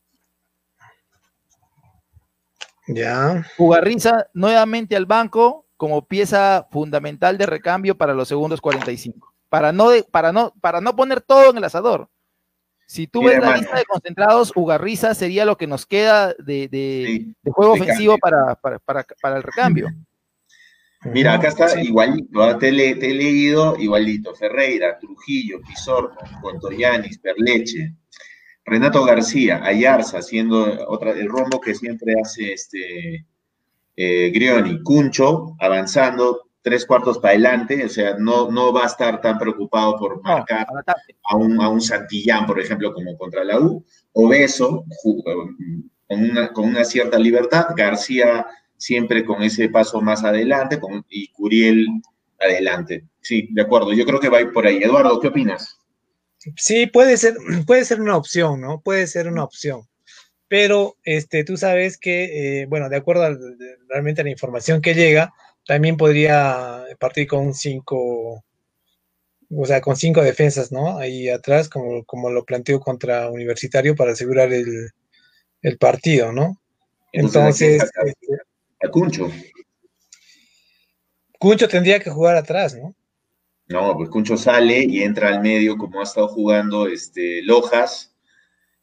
[2.86, 3.44] Ya.
[3.58, 9.34] Ugarriza nuevamente al banco como pieza fundamental de recambio para los segundos 45.
[9.48, 12.08] Para no, para no, para no poner todo en el asador.
[12.86, 17.72] Si tú ves la lista de concentrados, Ugarriza sería lo que nos queda de, juego
[17.72, 18.56] ofensivo para,
[19.36, 19.88] el recambio.
[21.02, 22.58] Mira, acá está igualito, ¿ah?
[22.58, 22.70] te, he
[23.14, 24.34] leído igualito.
[24.34, 27.92] Ferreira, Trujillo, Pizorno, Contoyanis, Perleche,
[28.66, 33.24] Renato García, Ayarza, haciendo otra, el rombo que siempre hace este
[33.94, 39.20] eh, Grioni, Cuncho, avanzando tres cuartos para adelante, o sea, no, no va a estar
[39.20, 40.66] tan preocupado por marcar
[41.22, 44.84] a, un, a un Santillán, por ejemplo, como contra la U, Obeso,
[46.08, 48.44] con una, con una cierta libertad, García
[48.76, 51.86] siempre con ese paso más adelante, con, y Curiel
[52.40, 53.04] adelante.
[53.20, 54.78] Sí, de acuerdo, yo creo que va a ir por ahí.
[54.82, 55.78] Eduardo, ¿qué opinas?
[56.56, 58.80] Sí, puede ser, puede ser una opción, ¿no?
[58.80, 59.86] Puede ser una opción
[60.48, 63.36] pero este, tú sabes que, eh, bueno, de acuerdo a,
[63.88, 65.32] realmente a la información que llega,
[65.66, 68.44] también podría partir con cinco,
[69.50, 70.98] o sea, con cinco defensas, ¿no?
[70.98, 74.92] Ahí atrás, como, como lo planteó contra Universitario para asegurar el,
[75.80, 76.60] partido, ¿no?
[77.12, 78.30] Entonces, Entonces
[78.80, 79.28] a, Cuncho.
[81.40, 82.94] Cuncho tendría que jugar atrás, ¿no?
[83.68, 88.14] No, pues Cuncho sale y entra al medio como ha estado jugando este Lojas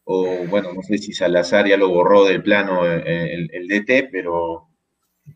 [0.03, 4.09] o bueno, no sé si Salazar ya lo borró del plano eh, eh, el, DT,
[4.11, 4.67] pero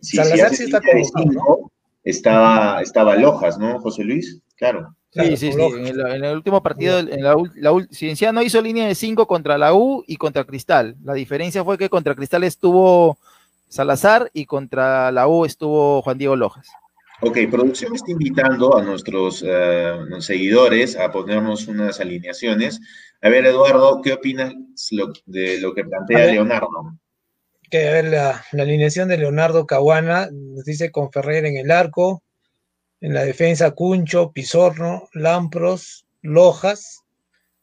[0.01, 1.71] Salazar sí está como
[2.03, 4.41] estaba, estaba Lojas, ¿no, José Luis?
[4.55, 4.95] Claro.
[5.11, 5.61] Sí, sí, sí.
[5.61, 10.03] En el, último partido, en la, la no hizo línea de 5 contra la U
[10.07, 10.95] y contra Cristal.
[11.03, 13.17] La diferencia fue que contra Cristal estuvo
[13.67, 16.69] Salazar y contra la U estuvo Juan Diego Lojas.
[17.21, 22.79] Ok, producción está invitando a nuestros eh, seguidores a ponernos unas alineaciones.
[23.21, 24.53] A ver, Eduardo, ¿qué opinas
[25.25, 26.69] de lo que plantea Leonardo?
[27.71, 32.23] Que a ver, la, alineación de Leonardo Caguana nos dice con Ferrer en el arco,
[33.01, 37.03] en la defensa Cuncho, Pizorno, Lampros, Lojas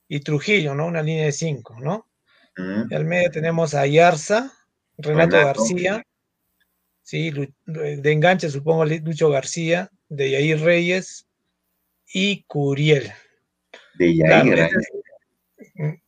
[0.08, 0.86] y Trujillo, ¿no?
[0.86, 2.08] Una línea de cinco, ¿no?
[2.56, 4.52] Y al medio tenemos a Yarza,
[4.96, 6.04] Renato, García,
[7.04, 7.30] sí,
[7.66, 11.28] de enganche supongo Lucho García, de Yair Reyes
[12.12, 13.12] y Curiel.
[13.96, 14.70] De Yair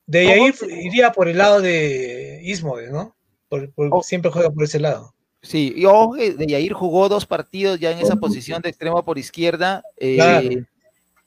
[0.07, 0.53] de ahí
[0.85, 3.17] iría por el lado de Ismodes, ¿no?
[3.49, 4.03] Oh.
[4.03, 5.15] Siempre juega por ese lado.
[5.43, 9.19] Sí, y ojo, de Yair jugó dos partidos ya en esa posición de extremo por
[9.19, 10.65] izquierda, eh,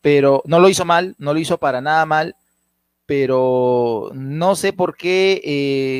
[0.01, 2.35] pero no lo hizo mal, no lo hizo para nada mal,
[3.05, 5.41] pero no sé por qué,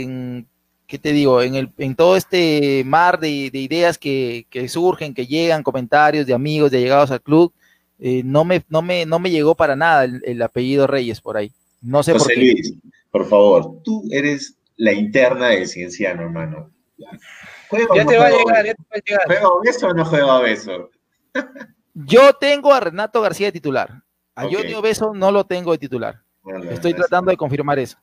[0.01, 0.47] en,
[0.89, 1.41] ¿qué te digo?
[1.41, 6.71] En, el, en todo este mar de, ideas que, surgen, que llegan, comentarios de amigos,
[6.71, 7.53] de llegados al club,
[7.99, 11.53] eh, no, me, no, me, no me llegó para nada el apellido Reyes por ahí.
[11.81, 12.35] No sé por qué.
[12.35, 12.73] Luis,
[13.11, 16.71] por favor, tú eres la interna del cienciano, hermano.
[16.97, 19.25] Ya te va a llegar, ya te va a llegar.
[19.27, 20.89] ¿Juega a beso o no juega a beso?
[21.93, 24.03] Yo tengo a Renato García de titular.
[24.35, 26.23] A Johnny Obeso no lo tengo de titular.
[26.69, 27.97] Estoy tratando de confirmar eso.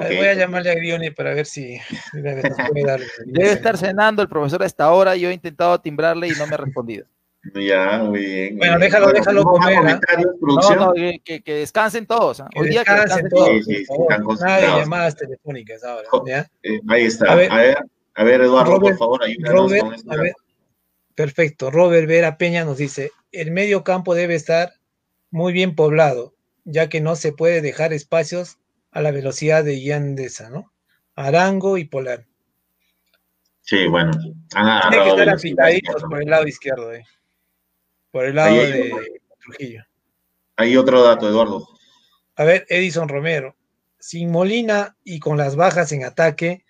[0.00, 1.78] Voy a llamarle a Grioni para ver si
[2.12, 5.16] Debe estar cenando el profesor a esta hora.
[5.16, 7.06] Yo he intentado timbrarle y no me ha respondido.
[7.54, 8.58] Ya, muy bien.
[8.58, 9.78] Bueno, déjalo, déjalo comer.
[9.78, 10.00] ¿ah?
[10.40, 12.40] No, no, que, que, descansen todos.
[12.40, 12.48] ¿ah?
[12.56, 13.64] Hoy día que descansen todos.
[13.64, 13.92] Sí, sí,
[14.40, 16.08] Nada de llamadas telefónicas ahora.
[16.26, 16.50] ¿ya?
[16.62, 17.32] Eh, ahí está.
[17.32, 17.76] A ver,
[18.14, 20.12] a ver, Eduardo, por favor, ayúdanos Robert, con esto.
[20.12, 20.34] A ver.
[21.14, 21.70] Perfecto.
[21.70, 24.72] Robert Vera Peña nos dice: el medio campo debe estar
[25.30, 28.58] muy bien poblado, ya que no se puede dejar espacios
[28.96, 30.72] a la velocidad de Yandesa, ¿no?
[31.16, 32.24] Arango y Polar.
[33.60, 34.10] Sí, bueno,
[34.54, 37.04] han Tiene que estar apitaditos por el lado izquierdo, eh.
[38.10, 38.94] por el lado de
[39.38, 39.84] Trujillo.
[40.56, 41.68] Hay otro dato, Eduardo.
[42.36, 43.54] A ver, Edison Romero.
[43.98, 46.64] Sin Molina y con las bajas en ataque,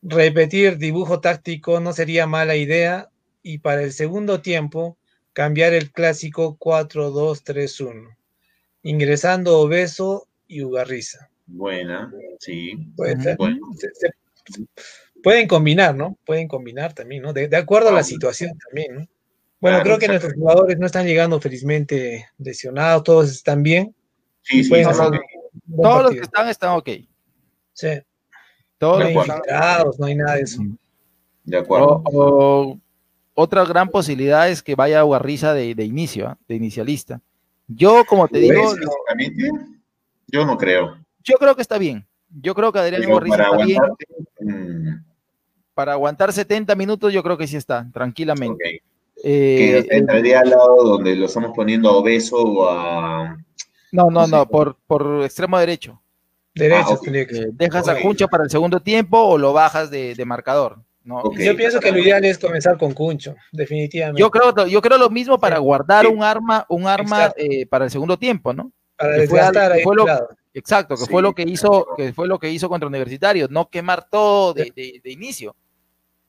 [0.00, 3.10] repetir dibujo táctico no sería mala idea
[3.42, 4.96] y para el segundo tiempo
[5.34, 8.16] cambiar el clásico 4-2-3-1,
[8.82, 11.29] ingresando Obeso y Ugarriza.
[11.52, 12.72] Buena, sí.
[15.22, 16.16] pueden combinar, ¿no?
[16.24, 17.32] Pueden combinar también, ¿no?
[17.32, 19.08] De, acuerdo a la situación también, ¿no?
[19.60, 23.94] Bueno, creo que nuestros jugadores no están llegando felizmente lesionados, todos están bien.
[24.42, 24.70] Sí, sí,
[25.76, 26.88] todos los que están están ok.
[27.74, 27.88] Sí.
[28.78, 29.14] Todos no hay
[29.98, 30.62] no hay nada de eso.
[31.44, 32.02] De acuerdo.
[33.34, 36.38] otra gran posibilidad es que vaya Ugarriza de, de inicio, ¿ah?
[36.48, 37.20] de inicialista.
[37.68, 38.74] Yo, como te digo.
[40.28, 40.96] Yo no creo.
[41.22, 42.06] Yo creo que está bien.
[42.40, 43.80] Yo creo que Adrián Ugarriza está bien.
[44.40, 45.04] Mm.
[45.74, 48.82] Para aguantar 70 minutos, yo creo que sí está, tranquilamente.
[49.22, 53.36] Eh, que entraría al lado donde lo estamos poniendo a obeso o a.
[53.92, 56.00] No, no, no, por, por extremo derecho.
[56.54, 60.78] Derecho, ah, eh, dejas a Cuncho para el segundo tiempo o lo bajas de, marcador.
[61.04, 61.22] ¿no?
[61.38, 64.20] Yo pienso que lo ideal es comenzar con Cuncho, definitivamente.
[64.20, 67.90] Yo creo, yo creo lo mismo para guardar un arma, un arma eh, para el
[67.90, 68.72] segundo tiempo, ¿no?
[68.96, 69.82] Para desgastar ahí.
[70.54, 74.08] Exacto, que fue lo que hizo, que fue lo que hizo contra Universitario, no quemar
[74.08, 75.56] todo de, de inicio.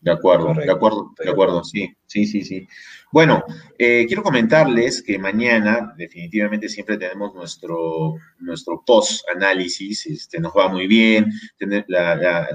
[0.02, 2.68] De acuerdo, de acuerdo, de acuerdo, sí, sí, sí, sí.
[3.12, 3.44] Bueno,
[3.78, 10.88] eh, quiero comentarles que mañana definitivamente siempre tenemos nuestro, nuestro post-análisis, este, nos va muy
[10.88, 11.86] bien, tener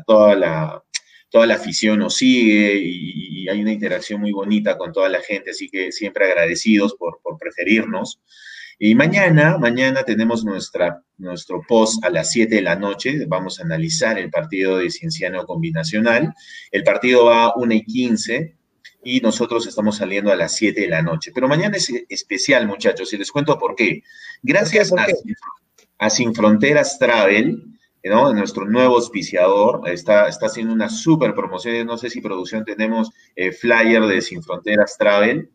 [0.05, 0.83] toda, la,
[1.29, 5.53] toda la afición nos sigue y, hay una interacción muy bonita con toda la gente,
[5.53, 8.21] así que siempre agradecidos por, por preferirnos.
[8.79, 13.25] Y mañana, mañana tenemos nuestra, nuestro post a las 7 de la noche.
[13.27, 16.35] Vamos a analizar el partido de Cienciano Combinacional.
[16.71, 18.57] El partido va a 1 y 15
[19.03, 21.33] y nosotros estamos saliendo a las 7 de la noche.
[21.35, 24.03] Pero mañana es especial, muchachos, y les cuento por qué.
[24.43, 24.93] Gracias
[25.99, 27.65] A, Sin Fronteras Travel,
[28.05, 28.35] ¿no?
[28.35, 31.87] nuestro nuevo auspiciador, está, está haciendo una súper promoción.
[31.87, 35.49] No sé si producción tenemos eh, flyer de Sin Fronteras Travel.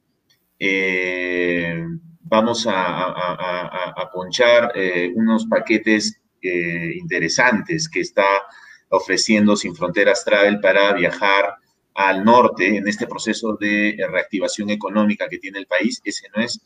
[0.58, 1.86] Eh,
[2.32, 8.26] vamos a, ponchar eh, unos paquetes eh, interesantes que está
[8.90, 11.56] ofreciendo Sin Fronteras Travel para viajar
[11.94, 16.02] al norte en este proceso de reactivación económica que tiene el país.
[16.06, 16.62] Ese no es,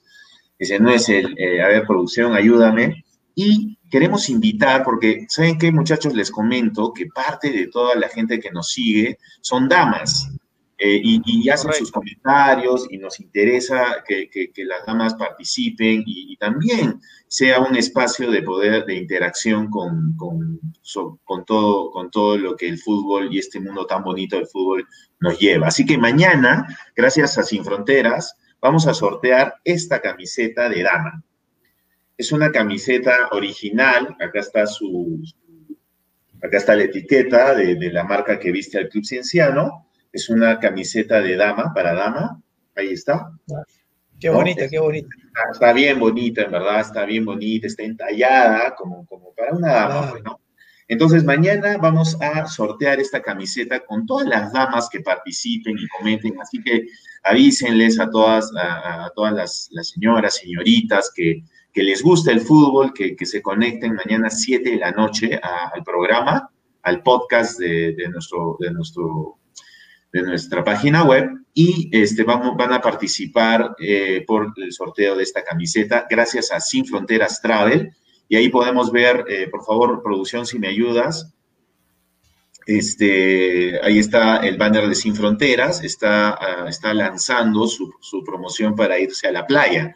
[0.60, 3.04] ese no es el, eh, a ver, producción, ayúdame.
[3.34, 6.14] Y queremos invitar, porque, ¿saben qué, muchachos?
[6.14, 10.30] Les comento que parte de toda la gente que nos sigue son damas.
[10.78, 17.62] Eh, y, hacen sus comentarios y nos interesa que, las damas participen y, también sea
[17.62, 20.60] un espacio de poder, de interacción con, con,
[21.46, 24.86] todo, con todo lo que el fútbol y este mundo tan bonito del fútbol
[25.22, 25.68] nos lleva.
[25.68, 31.24] Así que mañana, gracias a Sin Fronteras, vamos a sortear esta camiseta de dama.
[32.18, 35.24] Es una camiseta original, acá está su,
[36.44, 40.60] acá está la etiqueta de, de la marca que viste al Club Cienciano es una
[40.60, 42.42] camiseta de dama, para dama.
[42.74, 43.32] Ahí está.
[44.18, 45.10] Qué bonita, qué bonita.
[45.52, 50.12] Está, bien bonita, en verdad, está bien bonita, está entallada como, como para una dama,
[50.12, 50.40] pues, ¿no?
[50.88, 56.40] Entonces, mañana vamos a sortear esta camiseta con todas las damas que participen y comenten.
[56.40, 56.86] Así que
[57.24, 61.44] avísenles a todas, a, todas las, señoras, señoritas que,
[61.74, 65.42] que, les gusta el fútbol, que, que se conecten mañana a 7 de la noche
[65.44, 66.50] al programa,
[66.84, 69.40] al podcast de, de, nuestro, de nuestro
[70.16, 75.24] de nuestra página web y este, vamos, van a participar eh, por el sorteo de
[75.24, 77.92] esta camiseta gracias a Sin Fronteras Travel.
[78.30, 81.34] Y ahí podemos ver, eh, por favor, producción, si me ayudas.
[82.66, 87.92] Este, ahí está el banner de Sin Fronteras, está, ah, está lanzando su,
[88.26, 89.94] promoción para irse a la playa.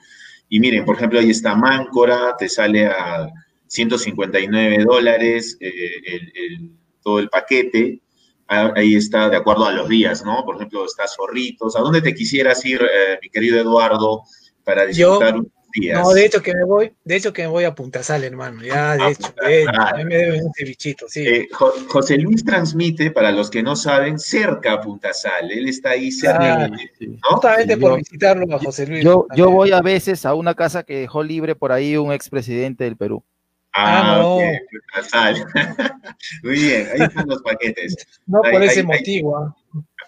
[0.49, 3.29] Y miren, por ejemplo, ahí está Máncora, te sale a
[3.67, 6.59] 159 dólares eh,
[7.01, 8.01] todo el paquete
[8.49, 10.43] ahí está de acuerdo a los días, ¿no?
[10.43, 11.75] Por ejemplo, está Zorritos.
[11.75, 14.23] ¿A dónde te quisieras ir, eh, mi querido Eduardo,
[14.63, 16.01] para disfrutar unos días?
[16.01, 18.63] No, de hecho que me voy, de hecho que me voy a Punta Sal, hermano.
[18.63, 21.27] Ya, de hecho, de me deben un cevichito, sí.
[21.27, 21.47] Eh,
[21.89, 25.51] José Luis transmite, para los que no saben, cerca a Punta Sal.
[25.51, 26.65] Él está ahí cerca.
[26.65, 26.69] Ah,
[27.29, 29.03] Justamente por visitarlo a José Luis.
[29.03, 32.83] Yo, yo voy a veces a una casa que dejó libre por ahí un expresidente
[32.83, 33.23] del Perú.
[33.73, 34.39] Ah, ah no.
[36.43, 37.95] Muy bien, ahí están los paquetes.
[38.25, 39.37] No por ese motivo.
[39.37, 39.55] ¿ah?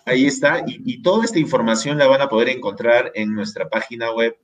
[0.06, 4.36] Ahí, está, y, toda esta información la van a poder encontrar en nuestra página web.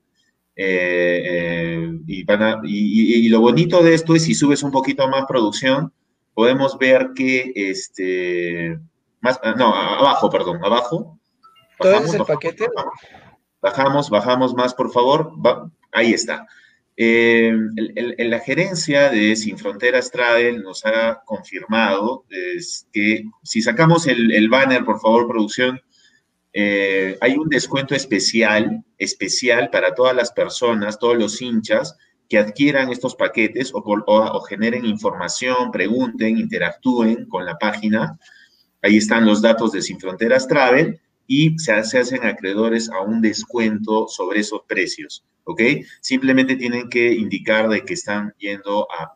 [0.56, 5.26] Eh, eh, y, van y, lo bonito de esto es si subes un poquito más
[5.28, 5.94] producción,
[6.34, 8.80] podemos ver que, este,
[9.22, 11.20] más, ah, no, abajo, perdón, abajo.
[11.80, 12.68] Bajamos, el paquete?
[13.62, 15.32] Bajamos, bajamos más, por favor.
[15.92, 16.48] ahí está.
[17.00, 17.56] Eh,
[18.18, 22.26] la gerencia de Sin Fronteras Travel nos ha confirmado
[22.92, 25.80] que si sacamos el, banner, por favor, producción,
[26.54, 31.96] eh, hay un descuento especial, especial para todas las personas, todos los hinchas
[32.28, 38.18] que adquieran estos paquetes o, o generen información, pregunten, interactúen con la página.
[38.82, 44.08] Ahí están los datos de Sin Fronteras Travel y se, hacen acreedores a un descuento
[44.08, 45.62] sobre esos precios, ¿ok?
[46.02, 49.14] Simplemente tienen que indicar de que están yendo a,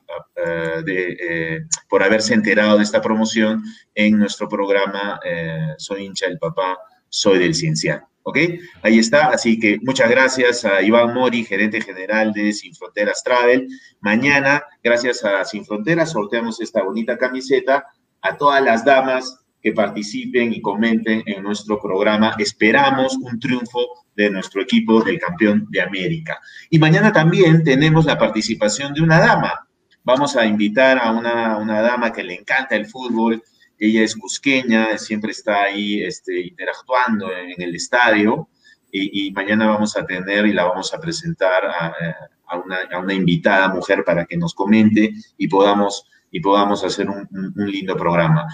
[0.76, 3.64] eh, por haberse enterado de esta promoción
[3.96, 6.78] en nuestro programa eh, Soy hincha del papá,
[7.10, 8.08] soy del cienciano.
[8.24, 8.38] ¿Ok?
[8.84, 9.30] Ahí está.
[9.30, 13.68] Así que muchas gracias a Iván Mori, gerente general de Sin Fronteras Travel.
[14.00, 17.84] Mañana, gracias a Sin Fronteras, sorteamos esta bonita camiseta
[18.22, 22.36] a todas las damas que participen y comenten en nuestro programa.
[22.38, 26.40] Esperamos un triunfo de nuestro equipo del campeón de América.
[26.70, 29.68] Y mañana también tenemos la participación de una dama.
[30.04, 33.44] Vamos a invitar a una, una dama que le encanta el fútbol.
[33.78, 38.50] Ella es cusqueña, siempre está ahí este, interactuando en, el estadio.
[38.94, 43.70] Y, mañana vamos a tener y la vamos a presentar a, una, a una, invitada
[43.70, 48.48] mujer para que nos comente y podamos, y podamos hacer un, un lindo programa.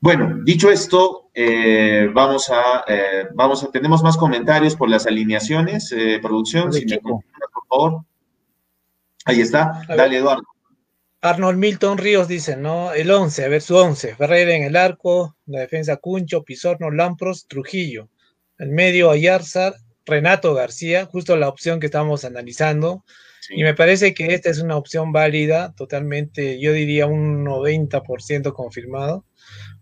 [0.00, 5.92] Bueno, dicho esto, eh, vamos, a, eh, vamos a, tenemos más comentarios por las alineaciones,
[5.92, 7.22] eh, producción, si me por
[7.68, 8.04] favor.
[9.26, 10.44] Ahí está, dale Eduardo.
[11.20, 12.94] Arnold Milton Ríos dice, ¿no?
[12.94, 14.16] El 11, a ver su 11.
[14.16, 18.08] Ferreira en el arco, la defensa Cuncho, Pizorno, Lampros, Trujillo.
[18.56, 19.74] El medio Ayarza,
[20.06, 23.04] Renato García, justo la opción que estamos analizando.
[23.50, 29.24] Y me parece que esta es una opción válida, totalmente, yo diría un 90% confirmado.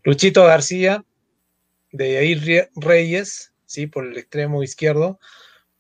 [0.09, 1.04] Luchito García,
[1.92, 2.34] de ahí
[2.76, 3.86] Reyes, ¿sí?
[3.86, 5.20] por el extremo izquierdo,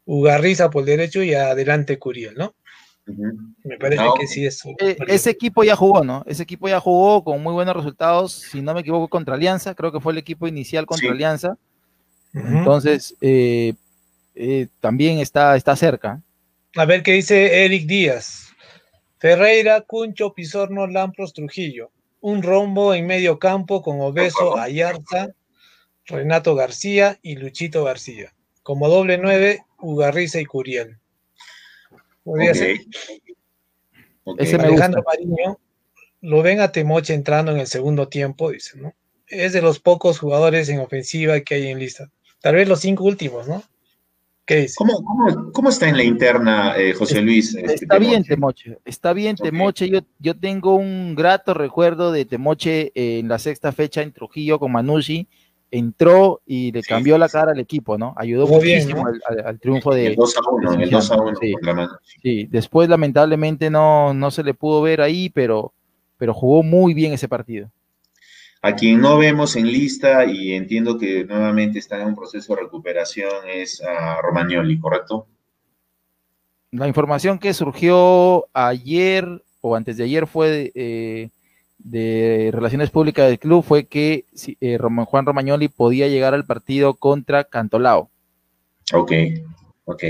[0.04, 2.54] Ugarriza por el derecho y adelante Curiel, ¿no?
[3.64, 4.62] Me parece que sí es.
[4.80, 6.24] Eh, ese equipo ya jugó, ¿no?
[6.26, 9.92] Ese equipo ya jugó con muy buenos resultados, si no me equivoco, contra Alianza, creo
[9.92, 11.56] que fue el equipo inicial contra Alianza.
[12.34, 13.72] Entonces, eh,
[14.34, 16.22] eh, también está, está cerca.
[16.76, 18.50] A ver qué dice Eric Díaz.
[19.16, 21.90] Ferreira, Cuncho, Pizorno, Lampros, Trujillo
[22.20, 25.28] un rombo en medio campo con Obeso, Ayarza,
[26.06, 28.34] Renato García y Luchito García.
[28.62, 30.98] Como doble nueve, Ugarriza y Curiel.
[32.24, 32.78] Podría ser.
[34.38, 35.58] Ese Alejandro Mariño
[36.20, 38.94] lo ven a Temoche entrando en el segundo tiempo, dice, ¿no?
[39.26, 42.10] Es de los pocos jugadores en ofensiva que hay en lista.
[42.40, 43.62] Tal vez los cinco últimos, ¿no?
[45.52, 47.54] ¿Cómo, está en la interna, eh, José Luis?
[47.54, 48.78] Este, está bien, Temoche.
[48.84, 49.90] Está bien, Temoche.
[49.90, 54.72] Yo, yo tengo un grato recuerdo de Temoche en la sexta fecha en Trujillo con
[54.72, 55.28] Manucci.
[55.70, 58.14] Entró y le cambió la cara al equipo, ¿no?
[58.16, 59.04] Ayudó muchísimo
[59.44, 60.06] al, triunfo de.
[60.06, 61.54] El 2 a 1, el 2 a 1 sí,
[62.22, 65.74] sí, después lamentablemente no, no se le pudo ver ahí, pero,
[66.16, 67.70] pero jugó muy bien ese partido.
[68.60, 72.62] A quien no vemos en lista y entiendo que nuevamente está en un proceso de
[72.62, 75.26] recuperación es a Romagnoli, ¿correcto?
[76.72, 81.30] La información que surgió ayer o antes de ayer fue de,
[81.94, 84.24] eh, Relaciones Públicas del club fue que
[84.60, 88.10] eh, Juan Romagnoli podía llegar al partido contra Cantolao.
[88.92, 89.12] Ok,
[89.84, 90.02] ok.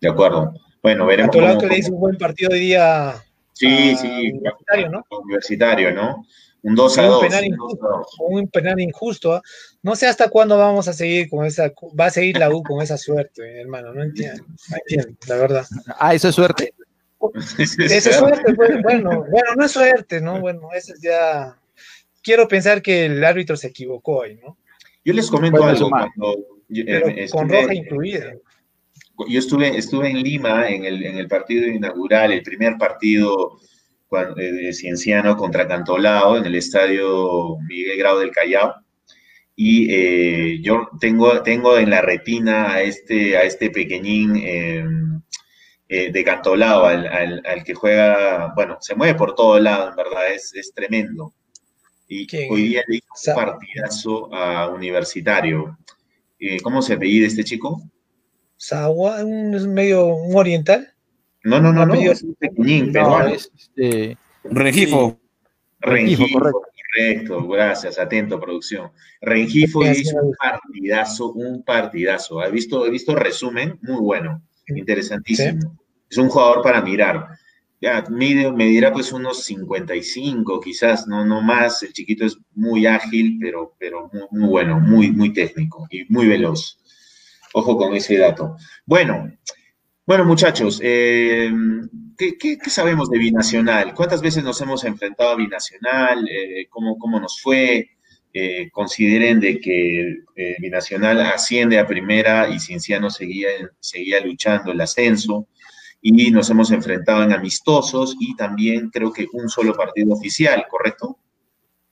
[0.00, 0.54] De acuerdo.
[0.82, 1.34] Bueno, veremos.
[1.34, 3.14] Cantolao que le hizo un buen partido hoy día.
[3.52, 4.32] Sí, sí.
[4.32, 5.04] Universitario, ¿no?
[5.10, 6.24] Universitario, ¿no?
[6.62, 7.22] Un 2 a 2.
[8.18, 9.34] Un penal injusto.
[9.34, 9.42] ¿ah?
[9.82, 11.72] No sé hasta cuándo vamos a seguir con esa.
[11.98, 13.94] Va a seguir la U con esa suerte, hermano.
[13.94, 14.44] No entiendo.
[14.46, 15.66] No entiendo, la verdad.
[15.98, 16.74] Ah, eso es suerte.
[17.58, 18.54] Eso es suerte.
[18.54, 20.40] Pues, bueno, bueno, no es suerte, ¿no?
[20.40, 21.54] Bueno, eso es ya.
[22.22, 24.56] Quiero pensar que el árbitro se equivocó ahí, ¿no?
[25.04, 25.90] Yo les comento algo.
[25.90, 26.34] Cuando,
[26.70, 28.32] eh, con roja incluida.
[29.28, 33.58] Yo estuve, estuve en Lima en el, en el partido inaugural, el primer partido
[34.10, 38.74] de Cienciano contra Cantolao en el estadio Miguel Grau del Callao.
[39.54, 45.22] Y eh, yo tengo, tengo en la retina a este, a este pequeñín em,
[45.88, 50.54] eh, de Cantolao, al, que juega, bueno, se mueve por todo lado, en verdad, es,
[50.54, 51.34] es tremendo.
[52.08, 55.78] Y hoy día le hizo un partidazo a Universitario.
[56.62, 57.82] ¿Cómo se apellida este chico?
[58.56, 60.89] Sagua, un medio un oriental.
[61.44, 62.92] No, no, no, no, es un pequeñín,
[63.32, 65.18] es este, Rengifo.
[65.80, 67.48] Rengifo, correcto.
[67.48, 68.90] gracias, atento, producción.
[69.22, 72.40] Rengifo hizo un partidazo, un partidazo.
[72.40, 73.78] ¿Has visto, he visto resumen?
[73.82, 75.78] Muy bueno, interesantísimo.
[76.10, 77.28] Es un jugador para mirar.
[77.80, 81.82] ya, mide, medirá pues unos 55 quizás, no, no más.
[81.82, 86.78] El chiquito es muy ágil, pero, pero muy, bueno, muy, muy técnico y muy veloz.
[87.54, 88.56] Ojo con ese dato.
[88.84, 89.32] Bueno,
[90.10, 91.52] bueno muchachos, eh,
[92.18, 93.94] ¿qué, sabemos de Binacional?
[93.94, 96.26] ¿Cuántas veces nos hemos enfrentado a Binacional?
[96.28, 97.90] Eh, ¿cómo, ¿Cómo nos fue?
[98.34, 100.16] Eh, consideren de que
[100.58, 105.46] Binacional asciende a primera y Cienciano seguía, seguía luchando el ascenso
[106.02, 111.20] y nos hemos enfrentado en amistosos y también creo que un solo partido oficial, ¿correcto?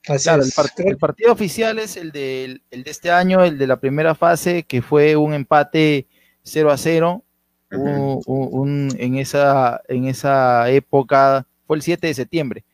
[0.02, 4.16] claro, el, partido oficial es el de, el de este año, el de la primera
[4.16, 6.08] fase, que fue un empate
[6.42, 7.24] 0 a 0.
[7.70, 12.64] En, esa, en esa época, fue el 7 de septiembre,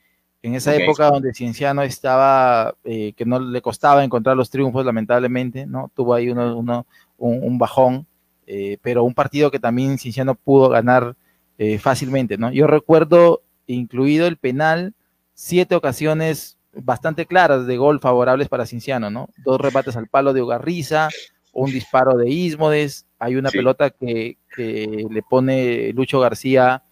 [0.43, 5.65] en esa época donde Cienciano estaba, eh, que no le costaba encontrar los triunfos, lamentablemente,
[5.65, 5.91] ¿no?
[5.95, 6.87] Tuvo ahí uno, uno
[7.17, 8.07] un, bajón,
[8.47, 11.17] eh, pero un partido que también Cienciano pudo ganar
[11.57, 12.53] eh, fácilmente, ¿no?
[12.53, 14.93] Yo recuerdo, incluido el penal,
[15.33, 19.31] siete ocasiones bastante claras de gol favorables para Cinciano, ¿no?
[19.45, 21.09] Dos rebates al palo de Ugarriza,
[21.53, 26.83] un disparo de Ismodes, hay una pelota que, le pone Lucho García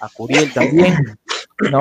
[0.00, 0.94] a Curiel también,
[1.70, 1.80] ¿no?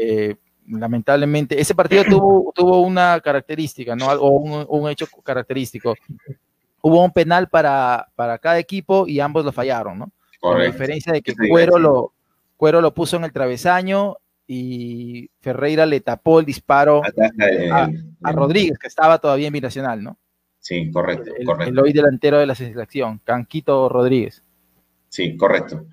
[0.00, 0.36] Eh,
[0.68, 4.06] lamentablemente, ese partido tuvo, tuvo una característica, ¿no?
[4.08, 5.94] O un, hecho característico.
[6.82, 10.12] Hubo un penal para, para cada equipo y ambos lo fallaron, ¿no?
[10.40, 12.12] Con la diferencia de que Cuero lo,
[12.56, 14.16] Cuero lo puso en el travesaño
[14.46, 17.02] y Ferreira le tapó el disparo
[18.22, 20.16] a, Rodríguez, que estaba todavía en binacional, ¿no?
[20.60, 21.32] Sí, correcto.
[21.36, 21.70] El, correcto.
[21.70, 24.42] el hoy delantero de la selección, Canquito Rodríguez.
[25.08, 25.86] Sí, correcto.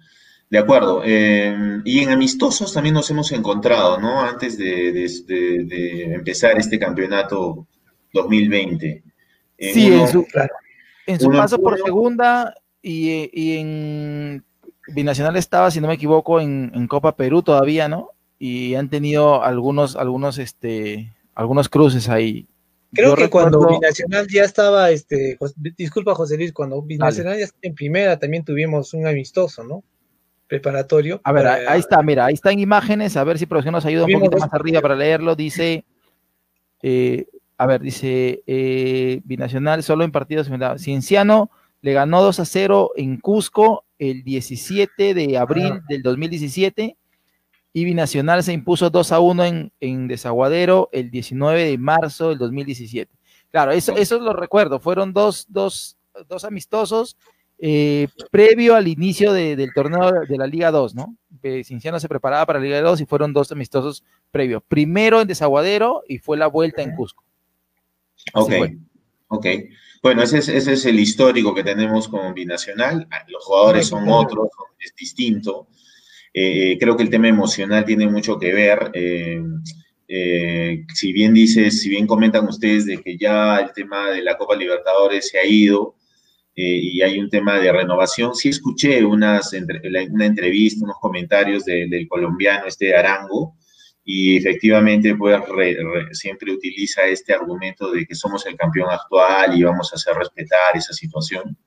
[0.49, 1.01] De acuerdo.
[1.03, 4.21] Eh, y en amistosos también nos hemos encontrado, ¿no?
[4.21, 7.67] Antes de, empezar este campeonato
[8.13, 9.03] 2020.
[9.57, 10.25] sí, en su,
[11.07, 14.43] en su paso por segunda y, en
[14.87, 18.11] Binacional estaba, si no me equivoco, en, Copa Perú todavía, ¿no?
[18.37, 22.47] Y han tenido algunos, algunos, este, algunos cruces ahí.
[22.95, 25.37] Creo que cuando Binacional ya estaba, este,
[25.77, 29.83] disculpa José Luis, cuando Binacional ya estaba en primera también tuvimos un amistoso, ¿no?
[30.47, 31.21] Preparatorio.
[31.23, 34.13] A ver, ahí está, mira, ahí están imágenes, a ver si producción nos ayuda un
[34.13, 35.35] poquito más arriba para leerlo.
[35.35, 35.85] Dice,
[36.81, 37.25] eh,
[37.57, 43.19] a ver, dice, eh, Binacional solo en partidos Cienciano le ganó 2 a 0 en
[43.19, 46.97] Cusco el 17 de abril del 2017
[47.75, 52.37] y Binacional se impuso 2 a 1 en, en Desaguadero el 19 de marzo del
[52.37, 53.11] 2017.
[53.51, 55.97] Claro, eso, eso lo recuerdo, fueron dos, dos,
[56.29, 57.17] dos amistosos
[57.59, 61.17] eh, previo al inicio del torneo de la Liga 2, ¿no?
[61.65, 64.63] Cinciano se preparaba para la Liga 2 y fueron dos amistosos previos.
[64.65, 67.25] Primero en Desaguadero y fue la vuelta en Cusco.
[68.35, 68.53] Ok,
[69.27, 69.45] ok.
[70.01, 73.05] Bueno, ese es, el histórico que tenemos con Binacional.
[73.27, 74.47] Los jugadores son otros,
[74.79, 75.67] es distinto.
[76.37, 78.91] Eh, creo que el tema emocional tiene mucho que ver.
[78.93, 79.41] Eh,
[80.09, 84.37] eh, si bien dices, si bien comentan ustedes de que ya el tema de la
[84.37, 85.95] Copa Libertadores se ha ido
[86.57, 89.51] y hay un tema de renovación, sí escuché unas,
[90.09, 93.57] una entrevista, unos comentarios del colombiano este Arango,
[94.05, 95.37] y efectivamente pues
[96.13, 100.77] siempre utiliza este argumento de que somos el campeón actual y vamos a hacer respetar
[100.77, 101.57] esa situación.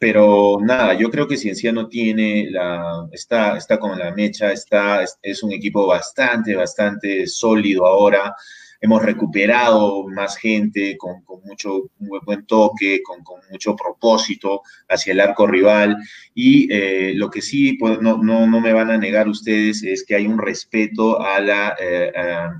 [0.00, 5.42] Pero nada, yo creo que Cienciano tiene la, está, está con la mecha, está, es
[5.42, 8.34] un equipo bastante, bastante sólido ahora
[8.80, 13.18] hemos recuperado más gente con, mucho muy buen toque, con,
[13.50, 15.96] mucho propósito hacia el arco rival.
[16.34, 20.14] Y eh, lo que sí pues, no, no, me van a negar ustedes es que
[20.14, 22.12] hay un respeto a la, eh,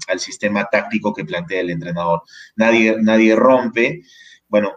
[0.09, 2.23] al sistema táctico que plantea el entrenador.
[2.57, 4.03] Nadie, nadie rompe.
[4.49, 4.77] Bueno,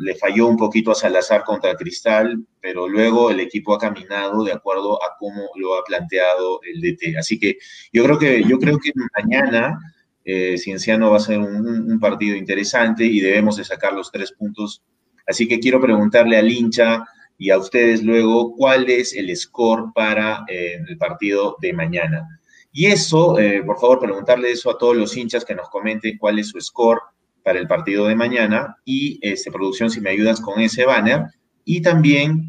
[0.00, 4.52] le falló un poquito a Salazar contra Cristal, pero luego el equipo ha caminado de
[4.52, 7.16] acuerdo a cómo lo ha planteado el DT.
[7.18, 7.56] Así que
[7.92, 9.78] yo creo que, yo creo que mañana
[10.24, 14.82] eh, Cienciano va a ser un, partido interesante y debemos de sacar los tres puntos.
[15.26, 17.04] Así que quiero preguntarle al hincha
[17.38, 22.40] y a ustedes luego cuál es el score para eh, el partido de mañana.
[22.72, 26.38] Y eso, eh, por favor, preguntarle eso a todos los hinchas que nos comenten cuál
[26.38, 27.00] es su score
[27.42, 31.26] para el partido de mañana y, este, producción, si me ayudas con ese banner.
[31.64, 32.48] Y también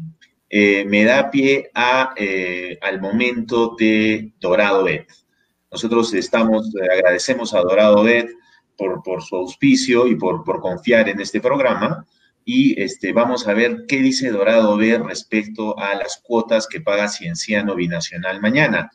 [0.50, 2.14] me da pie a,
[2.82, 5.06] al momento de Dorado Bet.
[5.74, 8.30] Nosotros estamos, eh, agradecemos a Dorado Bet
[8.76, 12.06] por, por su auspicio y por, por, confiar en este programa.
[12.44, 17.08] Y este, vamos a ver qué dice Dorado Bet respecto a las cuotas que paga
[17.08, 18.88] Cienciano Binacional mañana.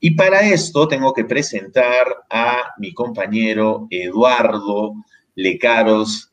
[0.00, 4.94] Y para esto tengo que presentar a mi compañero Eduardo
[5.34, 6.32] Lecaros,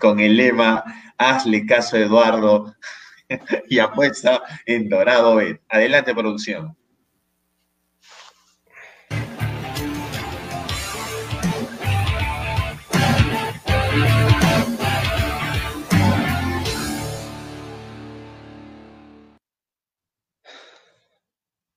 [0.00, 0.84] con el lema
[1.16, 2.74] Hazle caso a Eduardo
[3.68, 5.60] y apuesta en Dorado Bet.
[5.68, 6.76] Adelante, producción.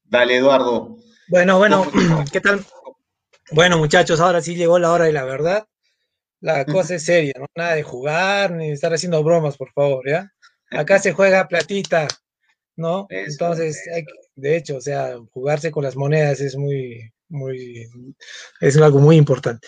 [0.06, 0.98] Dale, Eduardo.
[1.30, 1.90] Bueno, bueno,
[2.34, 2.66] ¿qué tal?
[3.52, 5.66] Bueno, muchachos, ahora sí llegó la hora de la verdad.
[6.42, 7.46] La cosa es seria, ¿no?
[7.56, 10.32] Nada de jugar ni estar haciendo bromas, por favor, ¿ya?
[10.72, 12.08] Acá se juega platita,
[12.76, 13.06] ¿no?
[13.10, 13.80] Entonces,
[14.36, 17.88] de hecho, o sea, jugarse con las monedas es muy, muy,
[18.60, 19.68] es algo muy importante.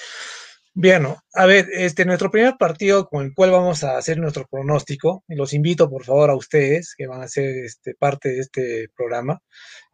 [0.76, 5.24] Bien, a ver, este, nuestro primer partido con el cual vamos a hacer nuestro pronóstico,
[5.28, 8.89] y los invito por favor a ustedes que van a ser este, parte de este
[8.95, 9.39] programa,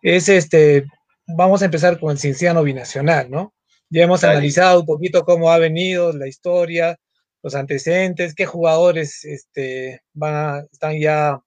[0.01, 0.85] es este,
[1.27, 3.53] vamos a empezar con el Cienciano Binacional, ¿no?
[3.89, 6.97] Ya hemos analizado un poquito cómo ha venido la historia,
[7.41, 11.39] los antecedentes, qué jugadores este, van están ya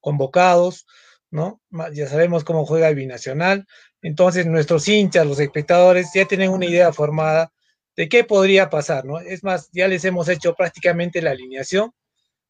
[0.00, 0.86] convocados,
[1.30, 1.60] ¿no?
[1.94, 3.66] Ya sabemos cómo juega el Binacional,
[4.02, 7.52] entonces nuestros hinchas, los espectadores, ya tienen una idea formada
[7.96, 9.18] de qué podría pasar, ¿no?
[9.18, 11.92] Es más, ya les hemos hecho prácticamente la alineación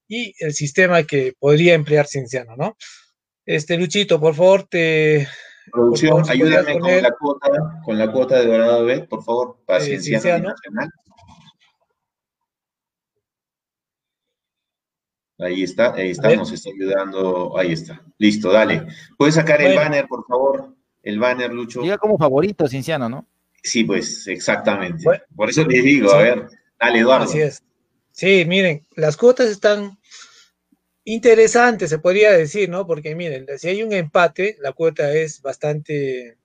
[0.08, 2.76] y el sistema que podría emplear Cienciano, ¿no?
[3.46, 5.28] Este, Luchito, por favor, te...
[5.70, 10.00] Producción, ayúdame con, la cuota, con la cuota de Dorado B, por favor, para eh,
[10.00, 10.52] Cienciano,
[15.38, 18.00] Ahí está, ahí está, nos está ayudando, ahí está.
[18.18, 18.86] Listo, dale.
[19.18, 20.76] ¿Puedes sacar el banner, por favor?
[21.02, 21.82] El banner, Lucho.
[21.82, 23.26] Diga como favorito, Cienciano, ¿no?
[23.62, 25.04] Sí, pues, exactamente.
[25.34, 26.48] Por eso les digo, a ver,
[26.78, 27.24] dale, Eduardo.
[27.24, 27.62] Así es.
[28.12, 29.98] Sí, miren, las cuotas están
[31.04, 32.86] interesantes, se podría decir, ¿no?
[32.86, 36.38] Porque miren, si hay un empate, la cuota es bastante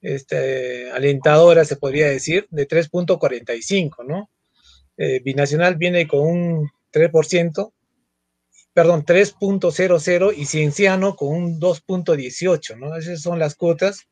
[0.00, 4.30] este, alentadora, se podría decir, de 3.45, ¿no?
[4.96, 7.72] Eh, Binacional viene con un 3%,
[8.74, 12.96] perdón, 3.00 y Cienciano con un 2.18, ¿no?
[12.96, 14.08] Esas son las cuotas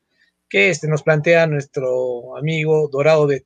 [0.49, 3.45] que este, nos plantea nuestro amigo Dorado Bet.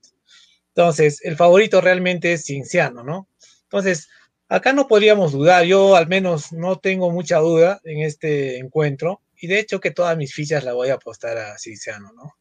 [0.69, 3.29] Entonces, el favorito realmente es Cinciano, ¿no?
[3.63, 4.09] Entonces,
[4.49, 9.47] acá no podríamos dudar, yo al menos no tengo mucha duda en este encuentro, y
[9.47, 12.35] de hecho que todas mis fichas las voy a apostar a Cinciano, ¿no?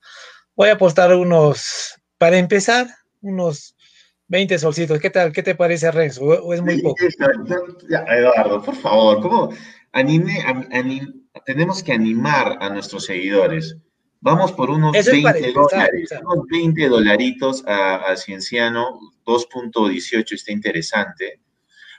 [0.55, 2.86] Voy a apostar unos, para empezar,
[3.20, 3.74] unos
[4.28, 5.00] 20 solcitos.
[5.00, 5.32] ¿Qué tal?
[5.32, 6.22] ¿Qué te parece, Renzo?
[6.24, 6.96] ¿O es muy poco?
[8.09, 9.50] Eduardo, por favor, ¿cómo?
[9.92, 10.44] Anime,
[11.44, 13.76] tenemos que animar a nuestros seguidores.
[14.20, 21.40] Vamos por unos 20 dólares, unos 20 dolaritos a, Cienciano, 2.18 está interesante.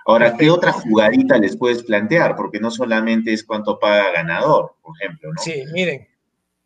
[0.05, 2.35] Ahora, ¿qué otra jugadita les puedes plantear?
[2.35, 5.41] Porque no solamente es cuánto paga ganador, por ejemplo, ¿no?
[5.41, 6.07] Sí, miren.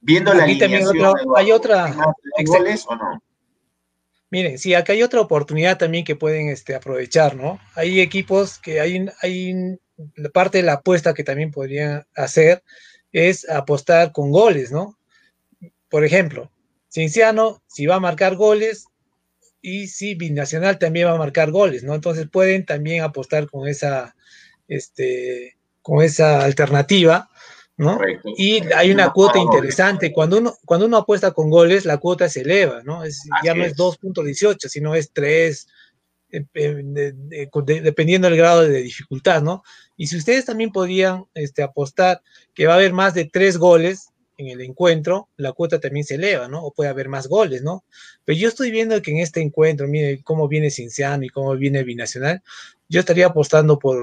[0.01, 1.95] Viendo la alineación, hay otra.
[2.45, 3.23] ¿Goles o no?
[4.29, 7.59] Miren, sí, acá hay otra oportunidad también que pueden este, aprovechar, ¿no?
[7.75, 9.79] Hay equipos que hay, hay
[10.33, 12.63] parte de la apuesta que también podrían hacer
[13.11, 14.99] es apostar con goles, ¿no?
[15.89, 16.51] por ejemplo,
[16.91, 18.87] Cinciano, si va a marcar goles,
[19.61, 21.95] y si Binacional también va a marcar goles, ¿no?
[21.95, 24.15] Entonces pueden también apostar con esa,
[24.67, 27.29] este, con esa alternativa,
[27.77, 27.97] ¿no?
[28.37, 30.11] Y hay una cuota interesante.
[30.11, 33.03] Cuando uno, cuando uno apuesta con goles, la cuota se eleva, ¿no?
[33.43, 35.67] ya no es 2.18, sino es 3,
[36.31, 37.49] eh, eh,
[37.81, 39.63] dependiendo del grado de dificultad, ¿no?
[39.97, 42.21] Y si ustedes también podían este, apostar
[42.53, 46.15] que va a haber más de 3 goles, en el encuentro, la cuota también se
[46.15, 46.63] eleva, ¿no?
[46.63, 47.83] O puede haber más goles, ¿no?
[48.23, 51.83] Pero yo estoy viendo que en este encuentro, mire cómo viene Cinciano y cómo viene
[51.83, 52.41] Binacional,
[52.87, 53.97] yo estaría apostando por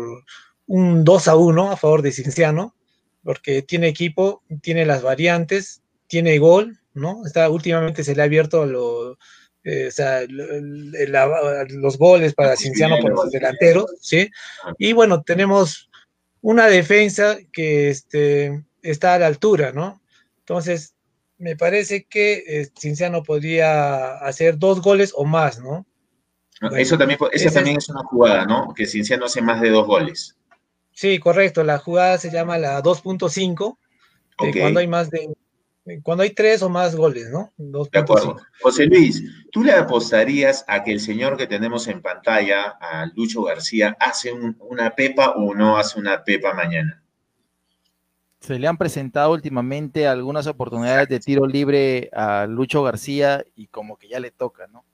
[0.66, 2.74] un 2 a 1 a favor de Cinciano,
[3.24, 7.24] porque tiene equipo, tiene las variantes, tiene gol, ¿no?
[7.24, 9.16] Está, últimamente se le ha abierto lo,
[9.64, 14.30] eh, o sea, los goles para Cinciano por los delanteros, ¿sí?
[14.78, 15.89] Y bueno, tenemos
[16.43, 20.03] una defensa que este, está a la altura, ¿no?
[20.49, 20.95] Entonces,
[21.39, 25.85] me parece que eh, Cinciano podría hacer dos goles o más, ¿no?
[26.79, 28.73] eso también, esa también es una jugada, ¿no?
[28.73, 30.37] Que Cinciano hace más de dos goles.
[30.93, 31.65] Sí, correcto.
[31.65, 33.77] La jugada se llama la 2.5,
[34.37, 35.35] cuando hay más de
[36.03, 37.53] cuando hay tres o más goles, ¿no?
[37.59, 38.37] De acuerdo.
[38.61, 39.23] José Luis,
[39.53, 44.33] ¿tú le apostarías a que el señor que tenemos en pantalla, a Lucho García, hace
[44.33, 47.03] una pepa o no hace una pepa mañana?
[48.47, 53.97] Se le han presentado últimamente algunas oportunidades de tiro libre a Lucho García y como
[53.97, 54.85] que ya le toca, ¿no?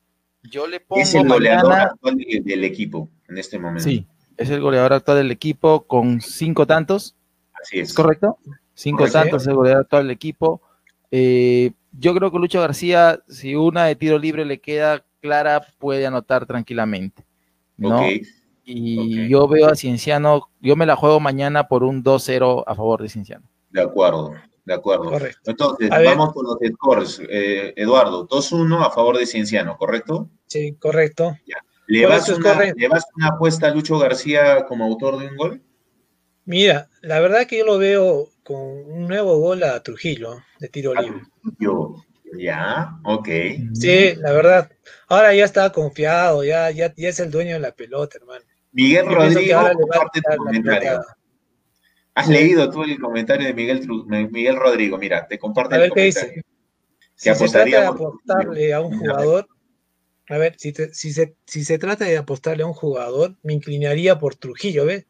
[0.43, 3.85] Yo le pongo es el goleador actual del equipo en este momento.
[3.85, 4.07] Sí,
[4.39, 7.15] es el goleador actual del equipo con cinco tantos.
[7.53, 7.93] Así es.
[7.93, 8.39] correcto?
[8.73, 10.63] Cinco tantos es el goleador actual del equipo.
[11.11, 16.07] Eh, yo creo que Lucho García, si una de tiro libre le queda clara, puede
[16.07, 17.23] anotar tranquilamente.
[17.77, 18.01] ¿no?
[18.65, 23.03] Y yo veo a Cienciano, yo me la juego mañana por un 2-0 a favor
[23.03, 23.49] de Cienciano.
[23.71, 24.35] De acuerdo,
[24.65, 25.11] de acuerdo.
[25.11, 25.51] Correcto.
[25.51, 27.21] Entonces, vamos con los scores.
[27.29, 30.29] Eh, Eduardo, 2-1 a favor de Cienciano, ¿correcto?
[30.47, 31.37] Sí, correcto.
[31.89, 35.63] ¿Le vas, una, ¿Le vas, una, apuesta a Lucho García como autor de un gol?
[36.45, 40.95] Mira, la verdad que yo lo veo con un nuevo gol a Trujillo de tiro
[40.95, 41.23] libre.
[41.59, 41.97] Yo,
[42.39, 43.29] ya, ok.
[43.75, 44.71] Sí, la verdad.
[45.09, 48.45] Ahora ya está confiado, ya, ya, ya es el dueño de la pelota, hermano.
[48.73, 51.01] Miguel Yo Rodrigo, a comparte tu comentario.
[52.15, 53.87] ¿Has leído tú el comentario de Miguel,
[54.31, 54.99] Miguel Rodrigo?
[54.99, 56.29] Mira, te comparte A el ver qué comentario.
[56.31, 56.43] dice.
[57.23, 59.47] Que Si se trata de apostarle a un jugador,
[60.29, 63.53] a ver, si, te- si, se, si se trata de apostarle a un jugador, me
[63.55, 65.07] inclinaría por Trujillo, ¿ves?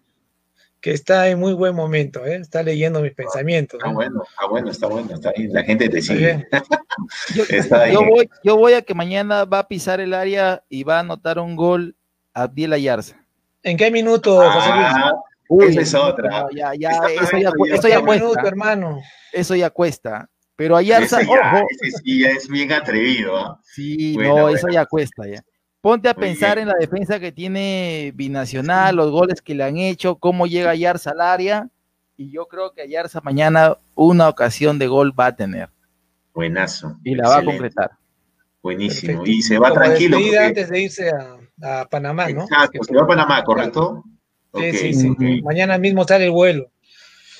[0.80, 2.36] Que está en muy buen momento, ¿eh?
[2.36, 3.78] Está leyendo mis pensamientos.
[3.78, 3.94] Está ¿no?
[3.94, 5.52] bueno, está bueno, está bueno, está bien.
[5.52, 6.46] La gente te sigue.
[7.34, 8.10] Yo, Está yo bien.
[8.10, 11.38] voy, yo voy a que mañana va a pisar el área y va a anotar
[11.38, 11.96] un gol
[12.34, 13.21] Abdiel Ayarza.
[13.62, 14.86] ¿En qué minuto, José Luis?
[14.90, 15.12] Ah,
[15.48, 16.28] Uy, esa es otra.
[16.30, 17.74] no, ya, ya, eso ya, pagando cu- ya.
[17.74, 18.48] eso ya ¿En qué minuto, cuesta.
[18.48, 19.00] hermano?
[19.32, 20.28] Eso ya cuesta.
[20.56, 23.36] Pero Ayarza, ese, ya, ojo, ese sí ya es bien atrevido.
[23.36, 23.60] ¿ah?
[23.64, 24.56] sí, Bueno, no, bueno.
[24.56, 25.42] eso ya cuesta ya.
[25.80, 26.68] Ponte a Muy pensar bien.
[26.68, 31.10] en la defensa que tiene Binacional, los goles que le han hecho, cómo llega Ayarza
[31.10, 31.68] al área.
[32.16, 35.70] Y yo creo que Ayarza mañana una ocasión de gol va a tener
[36.34, 36.96] Buenazo.
[37.02, 37.90] y la va a concretar.
[38.62, 39.18] Buenísimo.
[39.22, 39.30] Perfecto.
[39.30, 40.18] Y se va Como tranquilo.
[40.18, 42.42] porque- antes de irse a, a Panamá, ¿no?
[42.42, 44.04] Exacto, se va a Panamá, ¿correcto?
[44.54, 45.08] Sí, Ok, sí, sí.
[45.08, 45.44] ok.
[45.44, 46.70] Mañana mismo sale el vuelo.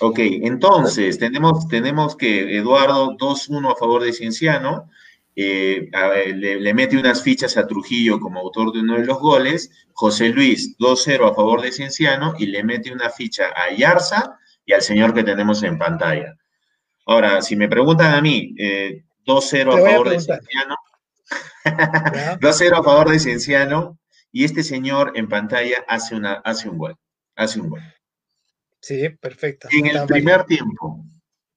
[0.01, 4.91] Ok, entonces tenemos, tenemos que Eduardo 2-1 a favor de Cienciano,
[5.37, 9.19] eh, ver, le, le mete unas fichas a Trujillo como autor de uno de los
[9.19, 14.39] goles, José Luis 2-0 a favor de Cienciano y le mete una ficha a Yarza
[14.67, 16.37] y al señor que tenemos en pantalla.
[17.07, 20.21] Ahora, si me preguntan a mí, eh, 2-0 a a favor de.
[20.21, 20.77] Cienciano,
[21.65, 22.39] ¿ya?
[22.41, 23.99] 2-0 a favor de Cienciano
[24.33, 26.97] y este señor en pantalla hace, una, hace un gol,
[27.37, 27.81] hace un gol.
[28.81, 29.69] Sí, perfecto.
[29.71, 31.05] En el primer tiempo.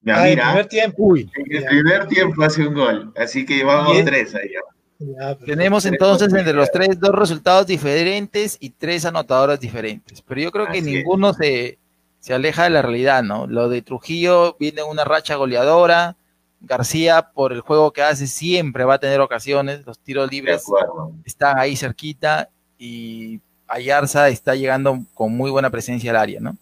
[0.02, 0.96] Ya, Ah, en mira, primer tiempo.
[1.04, 1.70] Uy, en el Ya.
[1.70, 3.14] primer tiempo hace un gol.
[3.18, 4.52] Así que vamos tres ahí.
[5.00, 10.22] Ya, tenemos entonces entre los tres dos resultados diferentes y tres anotadores diferentes.
[10.22, 10.84] Pero yo creo que es.
[10.86, 11.80] ninguno se,
[12.20, 13.48] se aleja de la realidad, ¿no?
[13.48, 16.16] Lo de Trujillo viene una racha goleadora.
[16.62, 19.86] García, por el juego que hace, siempre va a tener ocasiones.
[19.86, 20.64] Los tiros libres
[21.26, 26.56] están ahí cerquita y Ayarza está llegando con muy buena presencia al área, ¿no?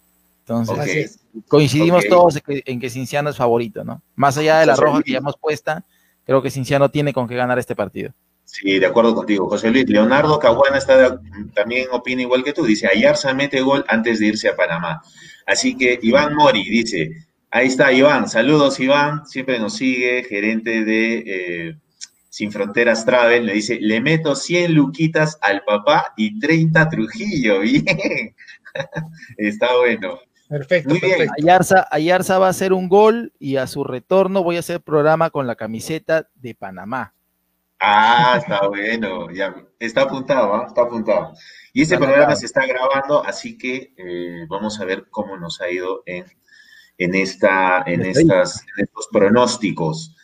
[0.46, 4.02] Entonces, coincidimos todos en que, en que Cinciano es favorito, ¿no?
[4.16, 5.06] Más allá de la José roja Luis.
[5.06, 5.84] que ya hemos puesta,
[6.26, 8.12] creo que Cinciano tiene con qué ganar este partido.
[8.46, 9.88] Sí, de acuerdo contigo, José Luis.
[9.88, 11.18] Leonardo Caguana está de-
[11.56, 12.66] también opina igual que tú.
[12.66, 15.02] Dice, Ayarza mete gol antes de irse a Panamá.
[15.48, 17.10] Así que Iván Mori dice,
[17.50, 18.30] ahí está Iván.
[18.30, 19.26] Saludos, Iván.
[19.26, 21.76] Siempre nos sigue, gerente de eh,
[22.34, 23.46] Sin Fronteras Travel.
[23.46, 27.60] Le dice, le meto 100 luquitas al papá y 30 a Trujillo.
[27.62, 27.86] Bien.
[29.38, 30.18] está bueno.
[30.50, 31.18] Perfecto, Muy bien.
[31.18, 31.34] perfecto.
[31.44, 35.30] Ayarza, Ayarza va a hacer un gol y a su retorno voy a hacer programa
[35.30, 37.14] con la camiseta de Panamá.
[37.80, 40.66] Ah, está bueno, ya está apuntado, ¿ah?
[40.68, 41.34] Está apuntado.
[41.72, 45.62] Y este Está programa se está grabando, así que eh, vamos a ver cómo nos
[45.62, 46.26] ha ido en,
[46.98, 50.16] en, esta, en, estas, en estos pronósticos.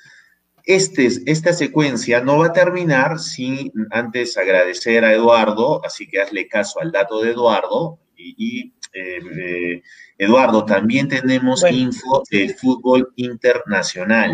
[0.69, 6.47] Este, esta secuencia no va a terminar sin antes agradecer a Eduardo, así que hazle
[6.47, 7.97] caso al dato de Eduardo.
[8.15, 9.81] Y, y, eh, eh,
[10.19, 11.75] Eduardo, también tenemos Bueno.
[11.77, 14.33] info del fútbol internacional.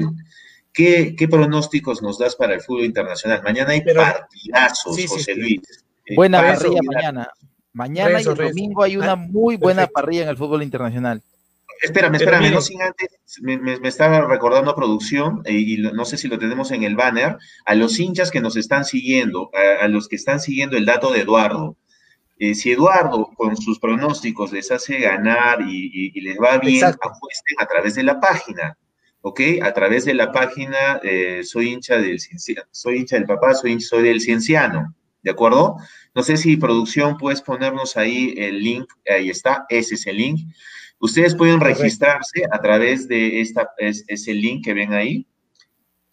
[0.73, 3.41] ¿Qué, ¿Qué pronósticos nos das para el fútbol internacional?
[3.41, 5.39] Mañana hay Pero- partidazos, sí, sí, José sí.
[5.39, 5.61] Luis.
[6.05, 7.29] Eh, Buena parrilla mañana.
[7.71, 9.93] Mañana y el domingo hay una Ah, muy buena perfecto.
[10.01, 11.21] parrilla en el fútbol internacional.
[11.81, 13.09] Espérame, espérame, no sin antes,
[13.41, 16.95] me, me- me estaba recordando producción, eh, y no sé si lo tenemos en el
[16.95, 20.85] banner, a los hinchas que nos están siguiendo, a, a los que están siguiendo el
[20.85, 21.77] dato de Eduardo.
[22.37, 26.75] Eh, si Eduardo con sus pronósticos les hace ganar y, y- y les va bien,
[26.75, 27.09] Exacto.
[27.09, 28.77] apuesten a través de la página,
[29.21, 29.41] ¿ok?
[29.61, 32.19] A través de la página, eh, soy hincha del
[32.71, 35.77] soy hincha del papá, soy, hincha- soy del Cienciano, ¿de acuerdo?
[36.13, 40.39] No sé si producción puedes ponernos ahí el link, ahí está, ese es el link.
[40.99, 45.27] Ustedes pueden registrarse a través de esta, es, ese link que ven ahí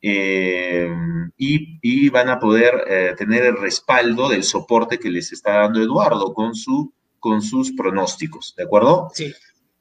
[0.01, 0.89] eh,
[1.37, 5.81] y, y van a poder eh, tener el respaldo del soporte que les está dando
[5.81, 9.09] Eduardo con, su, con sus pronósticos, ¿de acuerdo?
[9.15, 9.33] Sí.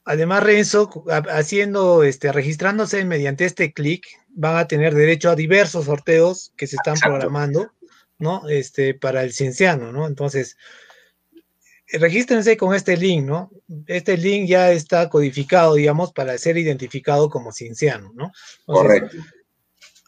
[0.05, 5.85] Además, Renzo, ha- haciendo, este, registrándose mediante este clic, van a tener derecho a diversos
[5.85, 7.13] sorteos que se están Exacto.
[7.17, 7.71] programando,
[8.17, 8.47] ¿no?
[8.49, 10.07] Este, para el cienciano, ¿no?
[10.07, 10.57] Entonces,
[11.93, 13.51] regístrense con este link, ¿no?
[13.87, 18.31] Este link ya está codificado, digamos, para ser identificado como cienciano, ¿no?
[18.67, 19.17] Entonces, Correcto.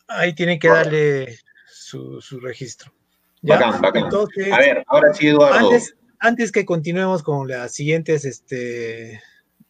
[0.08, 0.90] Ahí tienen que Correcto.
[0.90, 2.94] darle su, su registro.
[3.42, 3.56] ¿ya?
[3.56, 4.04] Bacán, bacán.
[4.04, 5.70] Entonces, A ver, ahora sí, Eduardo.
[5.70, 9.22] antes, antes que continuemos con las siguientes este,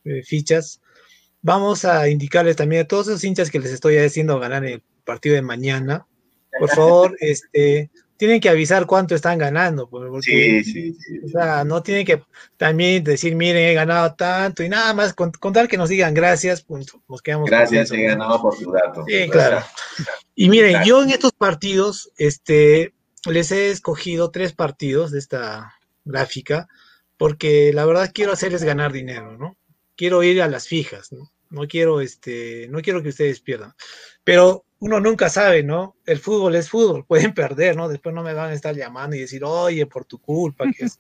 [0.06, 0.82] eh, fichas,
[1.42, 5.36] vamos a indicarles también a todos esos hinchas que les estoy haciendo ganar el partido
[5.36, 6.06] de mañana.
[6.60, 9.90] Por favor, este, tienen que avisar cuánto están ganando.
[9.90, 11.20] Porque, Sí, sí, sí.
[11.26, 12.22] o sea, no tienen que
[12.58, 16.14] también decir, miren, he ganado tanto y nada más, con, con tal que nos digan
[16.14, 19.04] gracias, pues nos quedamos Gracias, he ganado por tu dato.
[19.08, 19.64] Sí, claro.
[20.36, 22.94] Y miren, yo en estos partidos, este,
[23.26, 25.74] les he escogido tres partidos de esta
[26.06, 26.68] gráfica,
[27.18, 29.58] porque la verdad quiero hacerles ganar dinero, ¿no?
[29.96, 31.32] Quiero ir a las fijas, ¿no?
[31.50, 33.74] No quiero, este, no quiero que ustedes pierdan.
[34.24, 35.96] Pero uno nunca sabe, ¿no?
[36.06, 37.88] El fútbol es fútbol, pueden perder, ¿no?
[37.88, 40.98] Después no me van a estar llamando y decir, oye, por tu culpa, que es.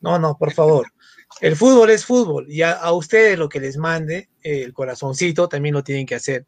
[0.00, 0.92] No, no, por favor.
[1.40, 5.48] El fútbol es fútbol y a, a ustedes lo que les mande, eh, el corazoncito,
[5.48, 6.46] también lo tienen que hacer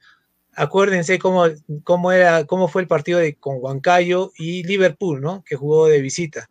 [0.54, 1.46] acuérdense cómo,
[1.84, 5.42] cómo, era, cómo fue el partido de, con Huancayo y Liverpool, ¿no?
[5.44, 6.50] Que jugó de visita.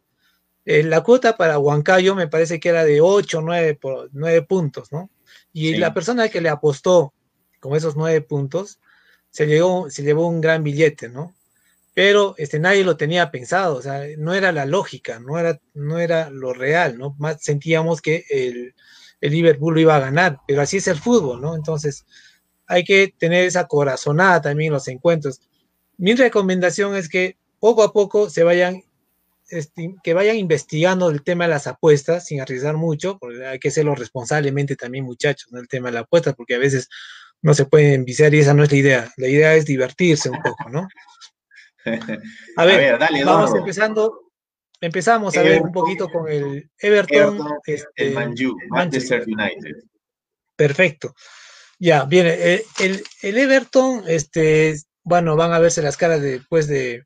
[0.66, 4.42] Eh, la cuota para Huancayo me parece que era de 8 o 9, por, 9
[4.44, 5.10] puntos, ¿no?
[5.54, 5.78] Y Sí.
[5.78, 7.14] la persona que le apostó
[7.60, 8.80] con esos 9 puntos
[9.32, 11.34] se llevó, se llevó un gran billete, ¿no?
[11.94, 16.00] Pero este, nadie lo tenía pensado, o sea, no era la lógica, no era, no
[16.00, 17.18] era lo real, ¿no?
[17.40, 18.76] Sentíamos que el,
[19.20, 21.56] el Liverpool lo iba a ganar, pero así es el fútbol, ¿no?
[21.56, 22.06] Entonces,
[22.68, 25.42] hay que tener esa corazonada también en los encuentros.
[25.98, 28.84] Mi recomendación es que poco a poco se vayan,
[29.50, 33.68] este, que vayan investigando el tema de las apuestas sin arriesgar mucho, porque hay que
[33.68, 35.60] hacerlo responsablemente también, muchachos, ¿no?
[35.60, 36.90] el tema de la apuesta, porque a veces
[37.42, 39.12] no se pueden viciar y esa no es la idea.
[39.18, 40.88] La idea es divertirse un poco, ¿no?
[42.58, 43.58] A ver, dale, vamos Eduardo.
[43.58, 44.20] empezando.
[44.80, 47.36] Empezamos a ver un poquito con el Everton.
[47.36, 49.76] Everton, este, el Manju, Manchester United.
[50.56, 51.14] Perfecto.
[51.80, 52.30] Ya, viene.
[52.40, 57.04] eh, el, el Everton, este, bueno, van a verse las caras después de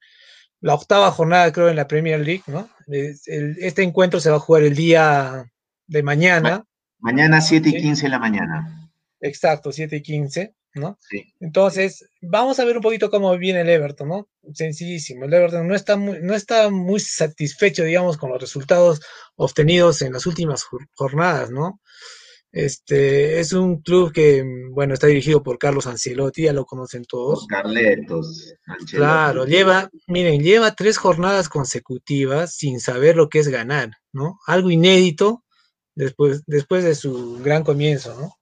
[0.62, 2.70] la octava jornada, creo, en la Premier League, ¿no?
[2.88, 5.46] El- este encuentro se va a jugar el día
[5.88, 6.64] de mañana,
[7.00, 7.78] Mañana 7 y Sí.
[7.82, 8.85] 15 de la mañana.
[9.28, 10.98] Exacto, 7 y 15, ¿no?
[11.10, 11.34] Sí.
[11.40, 14.28] Entonces, vamos a ver un poquito cómo viene el Everton, ¿no?
[14.54, 15.26] Sencillísimo.
[15.26, 19.02] El Everton no está muy, no está muy satisfecho, digamos, con los resultados
[19.36, 21.80] obtenidos en las últimas jor- jornadas, ¿no?
[22.52, 27.40] Este es un club que, bueno, está dirigido por Carlos Ancelotti, ya lo conocen todos.
[27.40, 28.54] Los Carletos.
[28.66, 28.96] Ancelotti.
[28.96, 34.40] Claro, lleva, miren, lleva tres jornadas consecutivas sin saber lo que es ganar, ¿no?
[34.48, 35.44] Algo inédito
[35.96, 38.34] después, después de su gran comienzo, ¿no?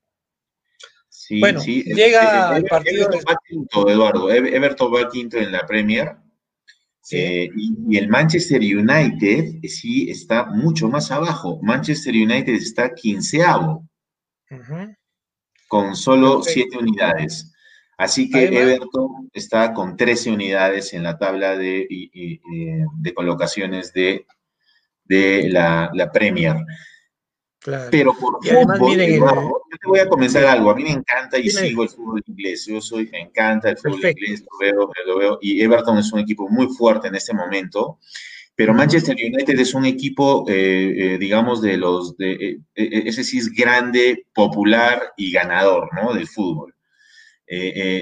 [1.26, 1.84] Sí, Bueno, sí.
[1.84, 4.30] llega Ever- partido Everton va quinto, Eduardo.
[4.30, 6.18] Ever- Everton va quinto en la Premier.
[7.02, 7.18] Sí.
[7.18, 11.60] Eh, y, y el Manchester United sí está mucho más abajo.
[11.62, 13.88] Manchester United está quinceavo
[15.68, 16.52] con solo Perfecto.
[16.54, 17.54] siete unidades.
[17.98, 22.40] Así que Everton está con 13 unidades en la tabla de, eh,
[22.98, 24.26] de colocaciones de,
[25.06, 26.58] de la, la Premier.
[27.64, 27.88] Claro.
[27.92, 30.70] Pero por Y además, fútbol, miren el- Eduardo, yo te voy a comenzar algo.
[30.72, 32.66] A mí me encanta y sigo el fútbol inglés.
[32.66, 34.22] Yo soy, me encanta el fútbol Perfecto.
[34.26, 35.40] inglés, lo veo, lo veo.
[35.42, 38.00] Y Everton es un equipo muy fuerte en este momento.
[38.56, 40.54] Pero Manchester United es un equipo, eh,
[41.14, 46.14] eh, digamos, de los, de, eh, eh, ese sí es grande, popular y ganador, ¿no?
[46.14, 46.76] Del fútbol.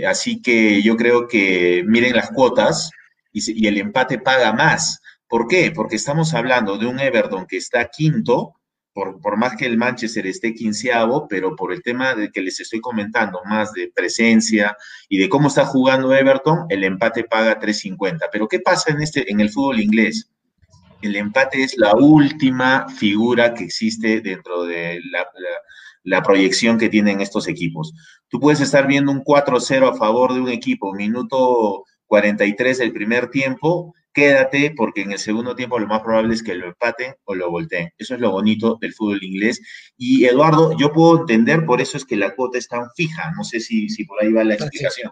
[0.07, 2.89] Así que yo creo que miren las cuotas
[3.33, 5.01] y el empate paga más.
[5.27, 5.71] ¿Por qué?
[5.71, 8.55] Porque estamos hablando de un Everton que está quinto,
[8.93, 12.59] por, por más que el Manchester esté quinceavo, pero por el tema de que les
[12.59, 14.75] estoy comentando, más de presencia
[15.07, 18.19] y de cómo está jugando Everton, el empate paga 3.50.
[18.31, 20.29] Pero ¿qué pasa en, este, en el fútbol inglés?
[21.01, 25.59] El empate es la última figura que existe dentro de la, la-
[26.03, 27.93] la proyección que tienen estos equipos.
[28.27, 33.29] Tú puedes estar viendo un 4-0 a favor de un equipo, minuto 43 del primer
[33.29, 37.35] tiempo, quédate porque en el segundo tiempo lo más probable es que lo empaten o
[37.35, 37.91] lo volteen.
[37.97, 39.61] Eso es lo bonito del fútbol inglés.
[39.97, 43.31] Y Eduardo, yo puedo entender, por eso es que la cuota es tan fija.
[43.35, 45.11] No sé si, si por ahí va la explicación.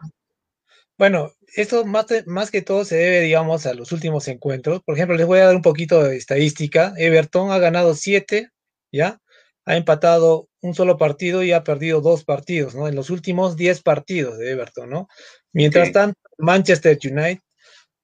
[0.98, 4.82] Bueno, esto más, más que todo se debe, digamos, a los últimos encuentros.
[4.84, 6.94] Por ejemplo, les voy a dar un poquito de estadística.
[6.98, 8.50] Everton ha ganado siete,
[8.92, 9.22] ¿ya?
[9.66, 12.88] Ha empatado un solo partido y ha perdido dos partidos, ¿no?
[12.88, 15.08] En los últimos diez partidos de Everton, ¿no?
[15.54, 17.40] Mientras tanto, Manchester United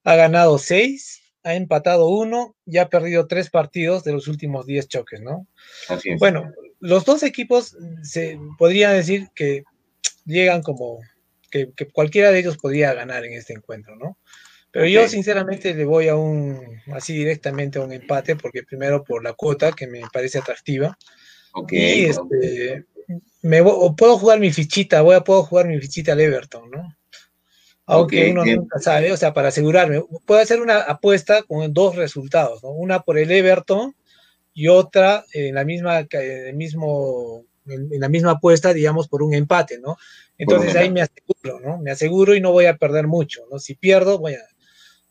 [0.06, 4.88] ha ganado seis, ha empatado uno y ha perdido tres partidos de los últimos diez
[4.88, 5.48] choques, ¿no?
[5.90, 6.20] Así es.
[6.20, 9.64] Bueno, los dos equipos se podría decir que
[10.26, 11.00] llegan como
[11.52, 14.18] que, que cualquiera de ellos podría ganar en este encuentro, ¿no?
[14.72, 16.62] Pero yo sinceramente le voy a un,
[16.94, 20.98] así directamente a un empate, porque primero por la cuota, que me parece atractiva,
[21.54, 22.84] Ok, y este,
[23.42, 26.70] me vo- o puedo jugar mi fichita, voy a, puedo jugar mi fichita al Everton,
[26.70, 26.94] ¿no?
[27.88, 28.58] Aunque uno bien.
[28.58, 32.72] nunca sabe, o sea, para asegurarme, puedo hacer una apuesta con dos resultados, ¿no?
[32.72, 33.96] Una por el Everton
[34.54, 39.36] y otra en la misma, en el mismo, en, la misma apuesta, digamos, por un
[39.36, 39.98] empate, ¿no?
[40.38, 41.78] Entonces ahí me aseguro, ¿no?
[41.78, 43.60] Me aseguro y no voy a perder mucho, ¿no?
[43.60, 44.44] Si pierdo, voy a,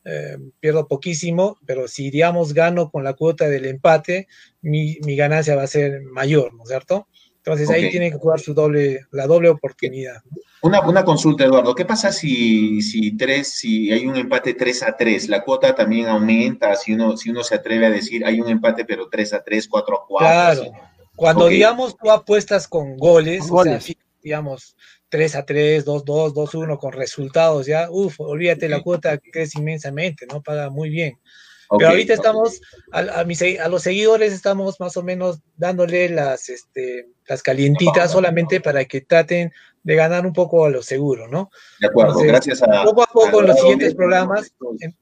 [0.07, 4.29] eh, pierdo poquísimo, pero si, digamos, gano con la cuota del empate,
[4.61, 7.09] mi, mi ganancia va a ser mayor, ¿no es cierto?
[7.37, 10.23] Entonces ahí tiene que jugar su doble, la doble oportunidad.
[10.65, 11.75] Una, una consulta, Eduardo.
[11.75, 15.29] ¿Qué pasa si, si, tres, si hay un empate 3 a 3?
[15.29, 16.75] ¿La cuota también aumenta?
[16.75, 19.69] Si uno, si uno se atreve a decir hay un empate pero 3 a 3,
[19.69, 20.27] 4 a 4.
[20.27, 20.63] Claro.
[20.63, 20.71] así.
[21.17, 21.51] Cuando, Ok.
[21.51, 23.97] digamos, tú apuestas con goles, Con o sea, goles.
[24.23, 24.75] digamos,
[25.11, 29.59] 3 a 3, 2 2, 2 1, con resultados, ya, uff, olvídate, la cuota crece
[29.61, 30.43] inmensamente, ¿no?
[30.43, 31.21] Paga muy bien.
[31.69, 32.19] Ok, Pero ahorita ok.
[32.21, 32.61] estamos,
[32.91, 38.13] a, a mis a los seguidores estamos más o menos dándole las, este, las calientitas
[38.13, 39.53] solamente para que traten
[39.85, 41.51] de ganar un poco a lo seguro, ¿no?
[41.79, 42.83] De acuerdo, Entonces, gracias a.
[42.85, 44.97] poco a poco en los siguientes programas, en-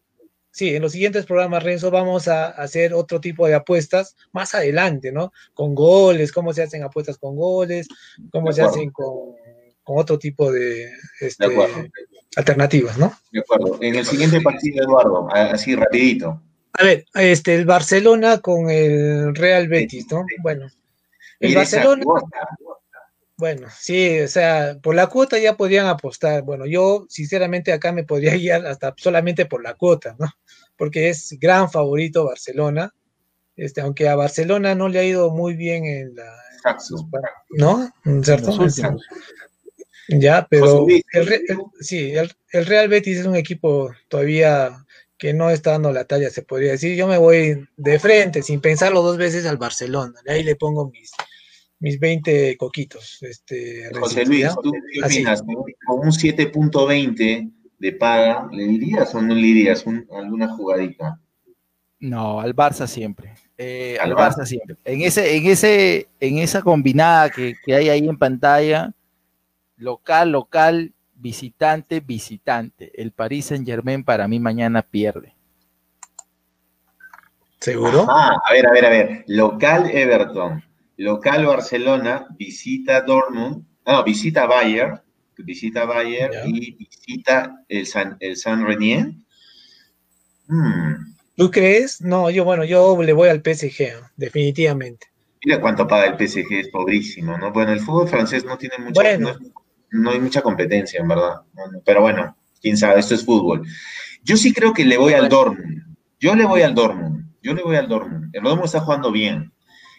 [0.55, 5.11] Sí, en los siguientes programas, Renzo, vamos a hacer otro tipo de apuestas más adelante,
[5.11, 5.33] ¿no?
[5.55, 7.89] Con goles, cómo se hacen apuestas con goles,
[8.31, 9.35] cómo se hacen con,
[9.83, 11.91] con otro tipo de este, De
[12.37, 13.15] alternativas, ¿no?
[13.31, 13.79] De acuerdo.
[13.81, 16.43] En el siguiente partido, Eduardo, así rapidito.
[16.75, 20.27] A ver, este, el Barcelona con el Real Betis, ¿no?
[20.43, 20.67] Bueno,
[21.41, 22.05] el esa Barcelona.
[23.43, 26.45] Bueno, sí, o sea, por la cuota ya podrían apostar.
[26.45, 30.29] Bueno, yo sinceramente acá me podría guiar hasta solamente por la cuota, ¿no?
[30.77, 32.95] Porque es gran favorito Barcelona.
[33.57, 37.09] Este, aunque a Barcelona no le ha ido muy bien en la, Exacto.
[37.51, 37.93] ¿no?
[38.23, 38.53] ¿Cierto?
[40.07, 41.45] Ya, pero el-
[41.81, 44.85] sí, el, el Real Betis es un equipo todavía
[45.19, 46.97] que no está dando la talla, se podría decir.
[46.97, 50.21] Yo me voy de frente, sin pensarlo dos veces, al Barcelona.
[50.29, 51.11] Ahí le pongo mis,
[51.83, 53.19] mis 20 coquitos.
[53.23, 54.47] Este, José Luis.
[54.63, 55.43] ¿tú qué opinas?
[55.43, 61.19] ¿Con un 7.20 de paga, ¿le dirías o no le dirías un- alguna jugadita?
[61.99, 63.35] No, al Barça siempre.
[63.59, 64.37] Eh, Al al Barça.
[64.39, 64.77] Barça siempre.
[64.85, 68.93] En ese, en ese, en esa combinada que, que hay ahí en pantalla,
[69.77, 72.93] local, local, visitante, visitante.
[73.01, 75.35] El Paris Saint Germain para mí mañana pierde.
[77.61, 78.07] ¿Seguro?
[78.09, 79.25] Ah, a ver, a ver, a ver.
[79.29, 80.65] Local Everton,
[80.97, 85.01] local Barcelona, visita Dortmund, no, visita Bayern,
[85.39, 86.43] visita Bayern Ya.
[86.47, 89.13] y visita el San, el San Renier.
[90.47, 92.01] Hmm, ¿Tú crees?
[92.01, 95.07] No, yo, bueno, yo le voy al PSG, definitivamente.
[95.45, 97.53] Mira cuánto paga el PSG, es pobrísimo, ¿no?
[97.53, 99.33] Bueno, el fútbol francés no tiene mucha, Bueno.
[99.33, 99.53] no,
[99.91, 101.41] no hay mucha competencia, en verdad.
[101.85, 103.67] Pero bueno, quién sabe, esto es fútbol.
[104.23, 105.97] Yo sí creo que le voy al Dortmund.
[106.21, 107.25] Yo le voy al Dortmund.
[107.43, 108.31] Yo le voy al Dortmund.
[108.33, 109.52] El Dortmund está jugando bien.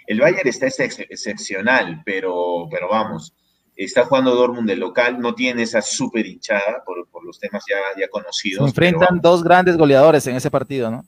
[0.08, 3.34] El Bayern está ex- excepcional, pero, pero vamos,
[3.76, 7.78] está jugando Dortmund de local, no tiene esa super hinchada por, por los temas ya,
[8.00, 8.68] ya Se conocidos.
[8.70, 11.06] enfrentan dos grandes goleadores en ese partido, ¿no?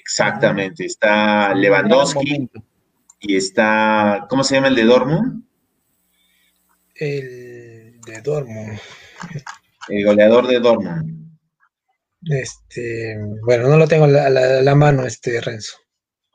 [0.00, 2.50] exactamente, está Lewandowski
[3.20, 5.44] y está, ¿cómo se llama el de Dortmund?
[6.96, 8.78] El de Dortmund.
[9.88, 11.24] El goleador de Dortmund.
[12.26, 15.76] Este, bueno, no lo tengo a la, la mano, este Renzo.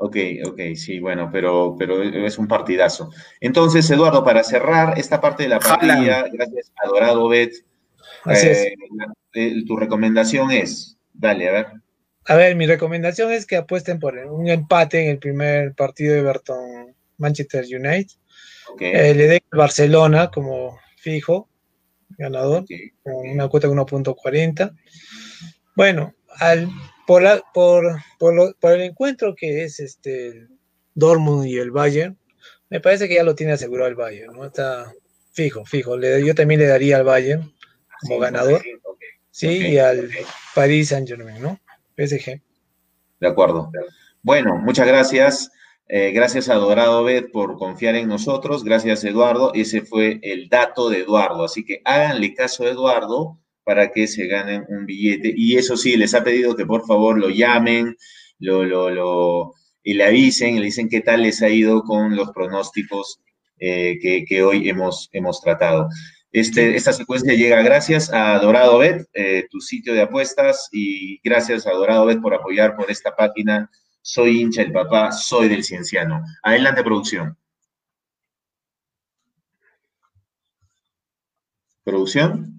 [0.01, 3.11] Ok, ok, sí, bueno, pero, pero es un partidazo.
[3.41, 7.53] Entonces, Eduardo, para cerrar esta parte de la partida, gracias a Dorado Bet,
[8.23, 8.57] Así es.
[8.59, 11.65] eh, la- eh, tu recomendación es, dale, a ver.
[12.27, 16.19] A ver, mi recomendación es que apuesten por un empate en el primer partido de
[16.21, 18.15] Everton Manchester United.
[18.71, 21.49] Ok, Eh, le den Barcelona como fijo,
[22.17, 22.63] ganador,
[23.03, 24.73] con una cuota de 1.40.
[25.75, 26.69] Bueno, al,
[27.09, 27.83] por, la- por,
[28.19, 30.47] por, lo- por el encuentro que es este
[30.93, 32.15] Dortmund y el Bayern,
[32.69, 34.45] me parece que ya lo tiene asegurado el Bayern, ¿no?
[34.45, 34.93] Está
[35.33, 35.97] fijo, fijo.
[35.97, 37.41] Le- yo también le daría al Bayern
[38.01, 38.61] como Sí, ganador,
[39.31, 40.07] sí, y al.
[40.53, 41.59] Paris Saint Germain, ¿no?
[41.97, 42.39] PSG.
[43.19, 43.71] De acuerdo.
[44.21, 45.51] Bueno, muchas gracias.
[45.87, 48.63] Eh, gracias a Dorado Bet por confiar en nosotros.
[48.63, 49.51] Gracias, Eduardo.
[49.55, 51.43] Ese fue el dato de Eduardo.
[51.45, 53.39] Así que háganle caso a Eduardo
[53.69, 55.31] para que se ganen un billete.
[55.37, 57.95] Y eso sí, les ha pedido que por favor lo llamen,
[58.39, 59.53] lo, lo, lo,
[59.83, 63.19] y le avisen, y le dicen qué tal les ha ido con los pronósticos
[63.59, 65.87] eh, que, que hoy hemos, hemos tratado.
[66.31, 71.67] Este, esta secuencia llega gracias a Dorado Bet, eh, tu sitio de apuestas, y gracias
[71.67, 73.69] a Dorado Bet por apoyar por esta página.
[74.01, 76.23] Soy hincha del papá, soy del cienciano.
[76.41, 77.37] Adelante, producción.
[81.83, 82.58] ¿Producción?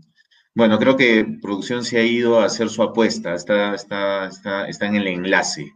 [0.55, 3.34] Bueno, creo que producción se ha ido a hacer su apuesta.
[3.34, 5.66] Está, está, está, está en el enlace.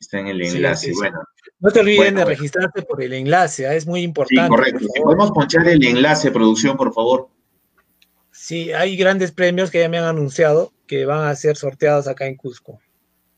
[0.00, 0.86] Está en el Sí, enlace.
[0.88, 0.98] sí, sí.
[0.98, 1.20] Bueno,
[1.60, 2.28] No te olviden Bueno, de bueno.
[2.36, 3.74] registrarte por el enlace, ¿ah?
[3.74, 4.48] es muy sí, importante.
[4.48, 4.78] correcto.
[4.80, 5.04] por Si favor.
[5.16, 7.28] podemos ponchar el enlace, producción, por favor.
[8.32, 12.26] Sí, hay grandes premios que ya me han anunciado que van a ser sorteados acá
[12.26, 12.80] en Cusco.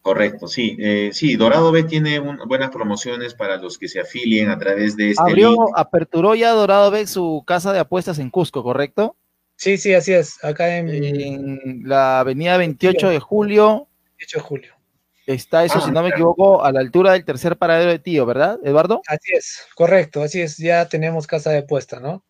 [0.01, 0.77] Correcto, sí.
[0.81, 4.97] Eh, sí, Dorado B tiene un- buenas promociones para los que se afilien a través
[4.97, 5.61] de este Abrió, link.
[5.75, 9.17] aperturó ya Dorado Beck su casa de apuestas en Cusco, ¿correcto?
[9.57, 10.43] Sí, sí, así es.
[10.45, 10.89] Acá en.
[10.89, 13.89] En la avenida 28 de julio,
[14.19, 14.77] 18 de julio.
[15.27, 18.25] Está eso, Ah, si no me equivoco, a la altura del tercer paradero de Tío,
[18.27, 19.01] ¿verdad, Eduardo?
[19.09, 22.25] Así es, correcto, así es, ya tenemos casa de puesta, ¿no?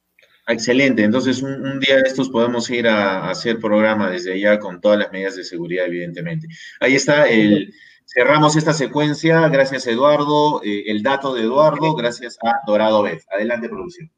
[0.48, 4.58] Excelente, entonces un, un día de estos podemos ir a, a hacer programa desde allá
[4.58, 6.48] con todas las medidas de seguridad, evidentemente.
[6.80, 7.74] Ahí está el...
[8.06, 13.20] Cerramos esta secuencia, gracias Eduardo, eh, el dato de Eduardo, gracias a Dorado Bet.
[13.30, 14.10] Adelante, producción.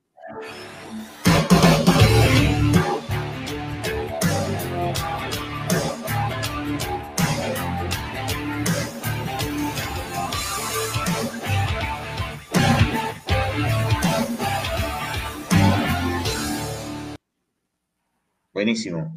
[18.58, 19.16] Buenísimo.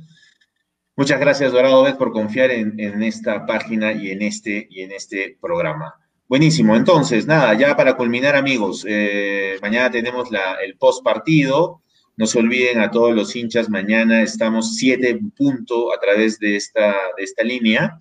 [0.95, 4.91] Muchas gracias, Dorado Bet, por confiar en, en esta página y en este, y en
[4.91, 5.95] este programa.
[6.27, 6.75] Buenísimo.
[6.75, 11.81] Entonces, nada, ya para culminar, amigos, eh, mañana tenemos la, el post partido.
[12.17, 16.55] No se olviden a todos los hinchas, mañana estamos 7 en punto a través de
[16.57, 17.97] esta, de esta línea.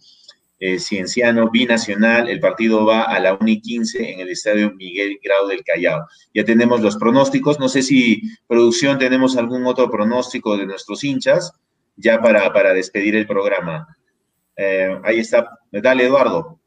[0.63, 5.19] Eh, Cienciano binacional, el partido va a la 1 y 15 en el estadio Miguel
[5.25, 6.07] Grau del Callao.
[6.35, 11.53] Ya tenemos los pronósticos, no sé si producción tenemos algún otro pronóstico de nuestros hinchas,
[11.97, 13.97] ya para, para despedir el programa.
[14.55, 16.61] Eh, ahí está, dale Eduardo.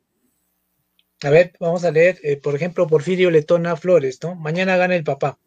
[1.21, 4.33] A ver, vamos a leer, eh, por ejemplo, Porfirio Letona Flores, ¿no?
[4.33, 5.37] Mañana gana el papá.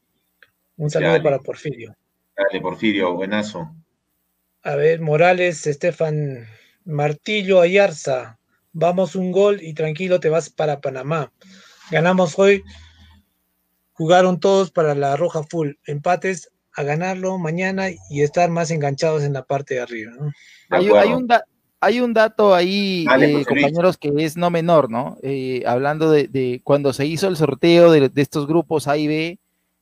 [0.76, 1.24] Un saludo Dale.
[1.24, 1.96] para Porfirio.
[2.36, 3.74] Dale, Porfirio, buenazo.
[4.62, 6.46] A ver, Morales, Estefan
[6.86, 8.38] Martillo Ayarza.
[8.72, 11.32] Vamos un gol y tranquilo te vas para Panamá.
[11.90, 12.62] Ganamos hoy.
[13.92, 15.72] Jugaron todos para la roja full.
[15.86, 20.12] Empates a ganarlo mañana y estar más enganchados en la parte de arriba.
[20.70, 21.44] Hay, un da-
[21.80, 25.16] hay un dato ahí, Dale, eh, compañeros, que es no menor, ¿no?
[25.22, 29.06] Eh, hablando de, de cuando se hizo el sorteo de, de estos grupos A y
[29.06, 29.38] B,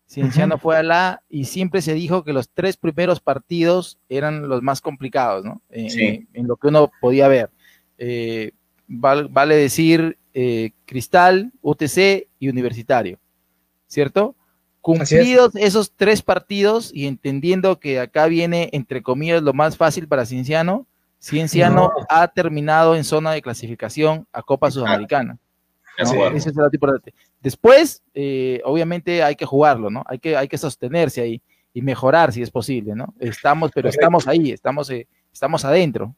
[0.06, 4.62] Cienciano fue a la y siempre se dijo que los tres primeros partidos eran los
[4.62, 5.62] más complicados, ¿no?
[5.70, 6.04] Eh, Sí.
[6.04, 7.50] en, en lo que uno podía ver.
[7.98, 8.52] Eh,
[8.86, 13.18] val- vale decir eh, Cristal, UTC y Universitario,
[13.86, 14.34] ¿cierto?
[14.38, 14.44] Es.
[14.82, 20.26] Cumplidos esos tres partidos y entendiendo que acá viene, entre comillas, lo más fácil para
[20.26, 20.86] Cienciano,
[21.18, 22.06] Cienciano No.
[22.10, 25.38] ha terminado en zona de clasificación a Copa Sudamericana.
[25.96, 27.14] Ese es el dato importante.
[27.44, 30.02] Después, eh, obviamente hay que jugarlo, ¿no?
[30.06, 31.42] Hay que, hay que sostenerse ahí
[31.74, 33.14] y mejorar si es posible, ¿no?
[33.20, 34.00] Estamos, pero Correcto.
[34.00, 36.16] estamos ahí, estamos, eh, estamos adentro.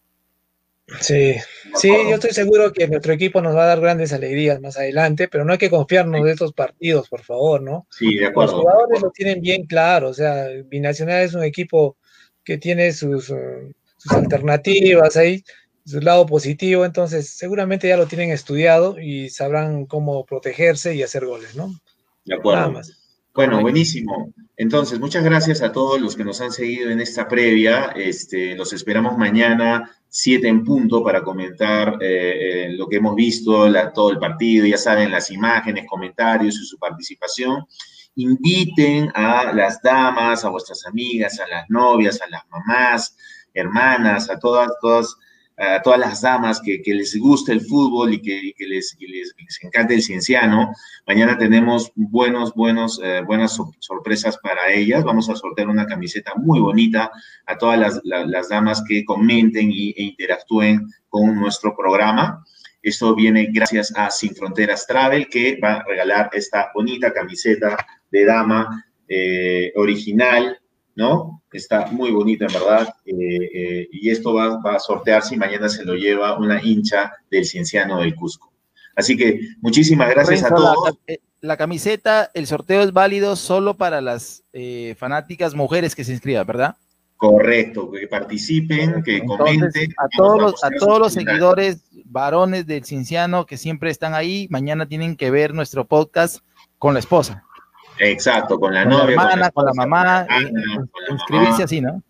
[1.00, 1.34] Sí,
[1.74, 5.26] sí, yo estoy seguro que nuestro equipo nos va a dar grandes alegrías más adelante,
[5.26, 7.88] pero no hay que confiarnos de estos partidos, por favor, ¿no?
[7.90, 8.60] Sí, de Los acuerdo.
[8.60, 11.96] jugadores lo tienen bien claro, o sea, Binacional es un equipo
[12.44, 15.42] que tiene sus, eh, sus alternativas ahí,
[15.86, 21.24] su lado positivo, entonces seguramente ya lo tienen estudiado y sabrán cómo protegerse y hacer
[21.26, 21.68] goles, ¿no?
[21.68, 22.72] De Nada acuerdo.
[22.72, 22.92] más.
[23.34, 24.32] Bueno, buenísimo.
[24.56, 27.92] Entonces, muchas gracias a todos los que nos han seguido en esta previa.
[27.94, 33.68] Este, los esperamos mañana, 7 en punto, para comentar eh, eh, lo que hemos visto,
[33.68, 37.66] la- todo el partido, ya saben, las imágenes, comentarios y su participación.
[38.14, 43.14] Inviten a las damas, a vuestras amigas, a las novias, a las mamás,
[43.52, 45.14] hermanas, a todas, todas,
[45.58, 49.58] a todas las damas que, les gusta el fútbol y que, les, y les, les
[49.64, 50.72] encanta el cienciano.
[51.06, 55.02] Mañana tenemos buenos, buenos, eh, buenas sor- sorpresas para ellas.
[55.02, 57.10] Vamos a sortear una camiseta muy bonita
[57.46, 62.44] a todas las, la- las damas que comenten y, e interactúen con nuestro programa.
[62.82, 67.76] Esto viene gracias a Sin Fronteras Travel, que va a regalar esta bonita camiseta
[68.10, 70.58] de dama eh, original,
[70.96, 71.42] ¿no?
[71.52, 72.88] Está muy bonita, en verdad.
[73.04, 73.14] eh,
[73.54, 77.44] eh, y esto va, va a sortearse y mañana se lo lleva una hincha del
[77.44, 78.52] Cienciano del Cusco.
[78.96, 80.98] Así que muchísimas gracias a Renzo, todos.
[81.42, 86.46] la camiseta, el sorteo es válido solo para las eh, fanáticas mujeres que se inscriban,
[86.46, 86.76] ¿verdad?
[87.18, 89.94] Correcto, que participen, que Entonces, comenten.
[89.98, 94.86] a todos los, a todos los seguidores varones del Cinciano que siempre están ahí, mañana
[94.86, 96.40] tienen que ver nuestro podcast
[96.78, 97.44] con la esposa,
[97.98, 101.62] Exacto, con la con la novia, hermana, con la mamá, con la con la inscribirse
[101.62, 102.02] así, ¿no?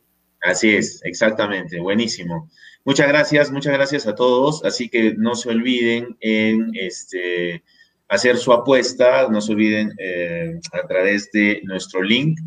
[0.42, 2.48] Así es, exactamente, buenísimo.
[2.84, 4.64] Muchas gracias, muchas gracias a todos.
[4.64, 7.64] Así que no se olviden en este,
[8.08, 12.38] hacer su apuesta, no se olviden eh, a través de nuestro link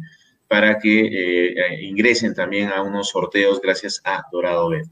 [0.47, 4.87] para que eh, eh, ingresen también a unos sorteos gracias a Dorado Bet.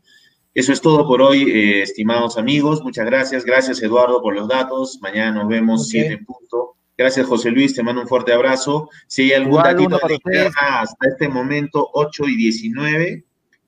[0.54, 2.82] Eso es todo por hoy, eh, estimados amigos.
[2.84, 3.46] Muchas gracias.
[3.46, 4.98] Gracias, Eduardo, por los datos.
[5.02, 5.88] Mañana nos vemos Ok.
[5.92, 6.76] 7 en punto.
[6.98, 7.76] Gracias, José Luis.
[7.76, 8.90] Te mando un fuerte abrazo.
[9.06, 13.24] Si hay algún Igual, datito de interna hasta este momento, 8 y 19,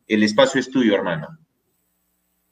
[0.08, 1.28] el espacio es tuyo, hermano.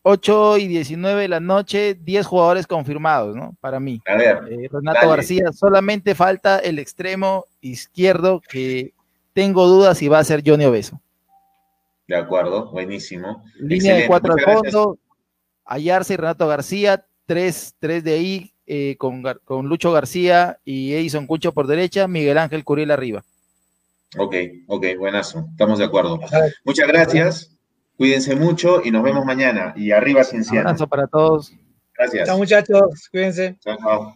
[0.03, 3.57] 8 y 19 de la noche, 10 jugadores confirmados, ¿no?
[3.59, 4.01] Para mí.
[4.07, 5.07] A ver, Eh, Renato Dale.
[5.17, 8.93] García, solamente falta el extremo izquierdo que
[9.33, 11.01] tengo dudas si va a ser Johnny Obeso.
[12.07, 13.43] de acuerdo, buenísimo.
[13.59, 14.97] Línea de cuatro al fondo,
[15.65, 21.25] Ayarza y Renato García, tres, tres de ahí eh, con, con, Lucho García y Edison
[21.25, 23.23] Cucho por derecha, Miguel Ángel Curiel arriba.
[24.17, 24.35] Ok,
[24.67, 26.19] ok, buenazo, estamos de acuerdo.
[26.63, 27.57] Muchas gracias,
[27.97, 29.73] cuídense mucho y nos vemos mañana.
[29.75, 30.61] Y arriba Cienciano.
[30.61, 31.53] Un abrazo para todos.
[31.97, 32.27] Gracias.
[32.27, 33.57] Chao muchachos, cuídense.
[33.63, 34.15] Chao, chao.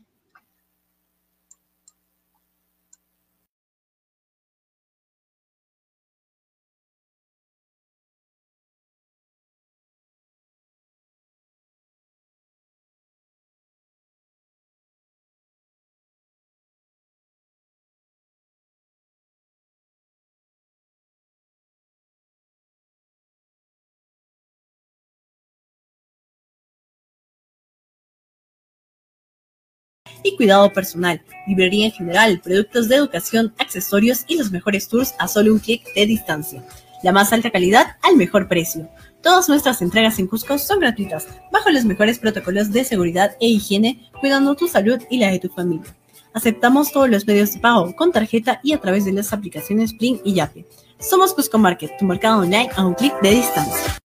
[30.23, 35.27] Y cuidado personal, librería en general, productos de educación, accesorios y los mejores tours a
[35.27, 36.63] solo un clic de distancia.
[37.03, 38.89] La más alta calidad al mejor precio.
[39.21, 44.09] Todas nuestras entregas en Cusco son gratuitas, bajo los mejores protocolos de seguridad e higiene,
[44.19, 45.95] cuidando tu salud y la de tu familia.
[46.33, 50.21] Aceptamos todos los medios de pago con tarjeta y a través de las aplicaciones Plin
[50.23, 50.65] y Yape.
[50.99, 53.97] Somos Cusco Market, tu mercado online a un clic de distancia.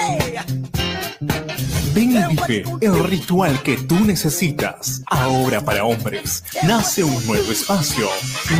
[0.00, 1.59] Hey!
[1.94, 5.02] Ven y vive el ritual que tú necesitas.
[5.06, 8.06] Ahora para hombres, nace un nuevo espacio.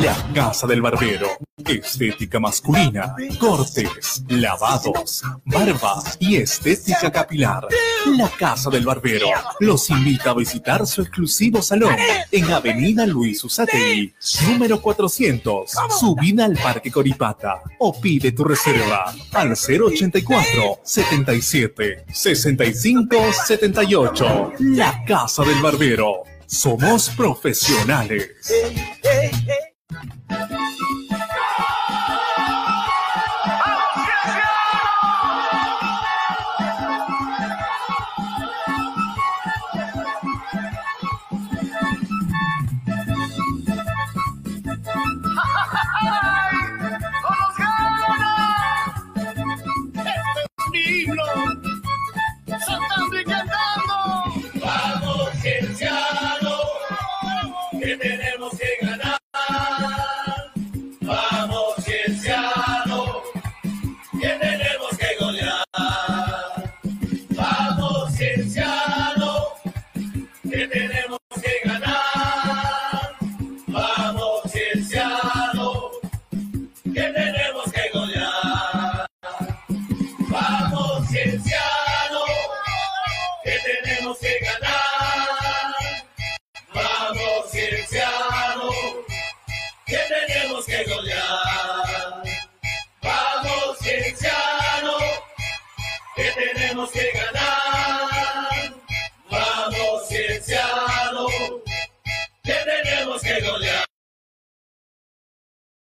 [0.00, 1.28] La Casa del Barbero.
[1.66, 7.68] Estética masculina, cortes, lavados, barba y estética capilar.
[8.16, 9.28] La Casa del Barbero
[9.60, 11.94] los invita a visitar su exclusivo salón
[12.32, 14.14] en Avenida Luis Usategui,
[14.48, 15.70] número 400,
[16.00, 24.52] subida al Parque Coripata o pide tu reserva al 084 77 65 78.
[24.60, 26.22] La Casa del Barbero.
[26.46, 28.30] Somos profesionales.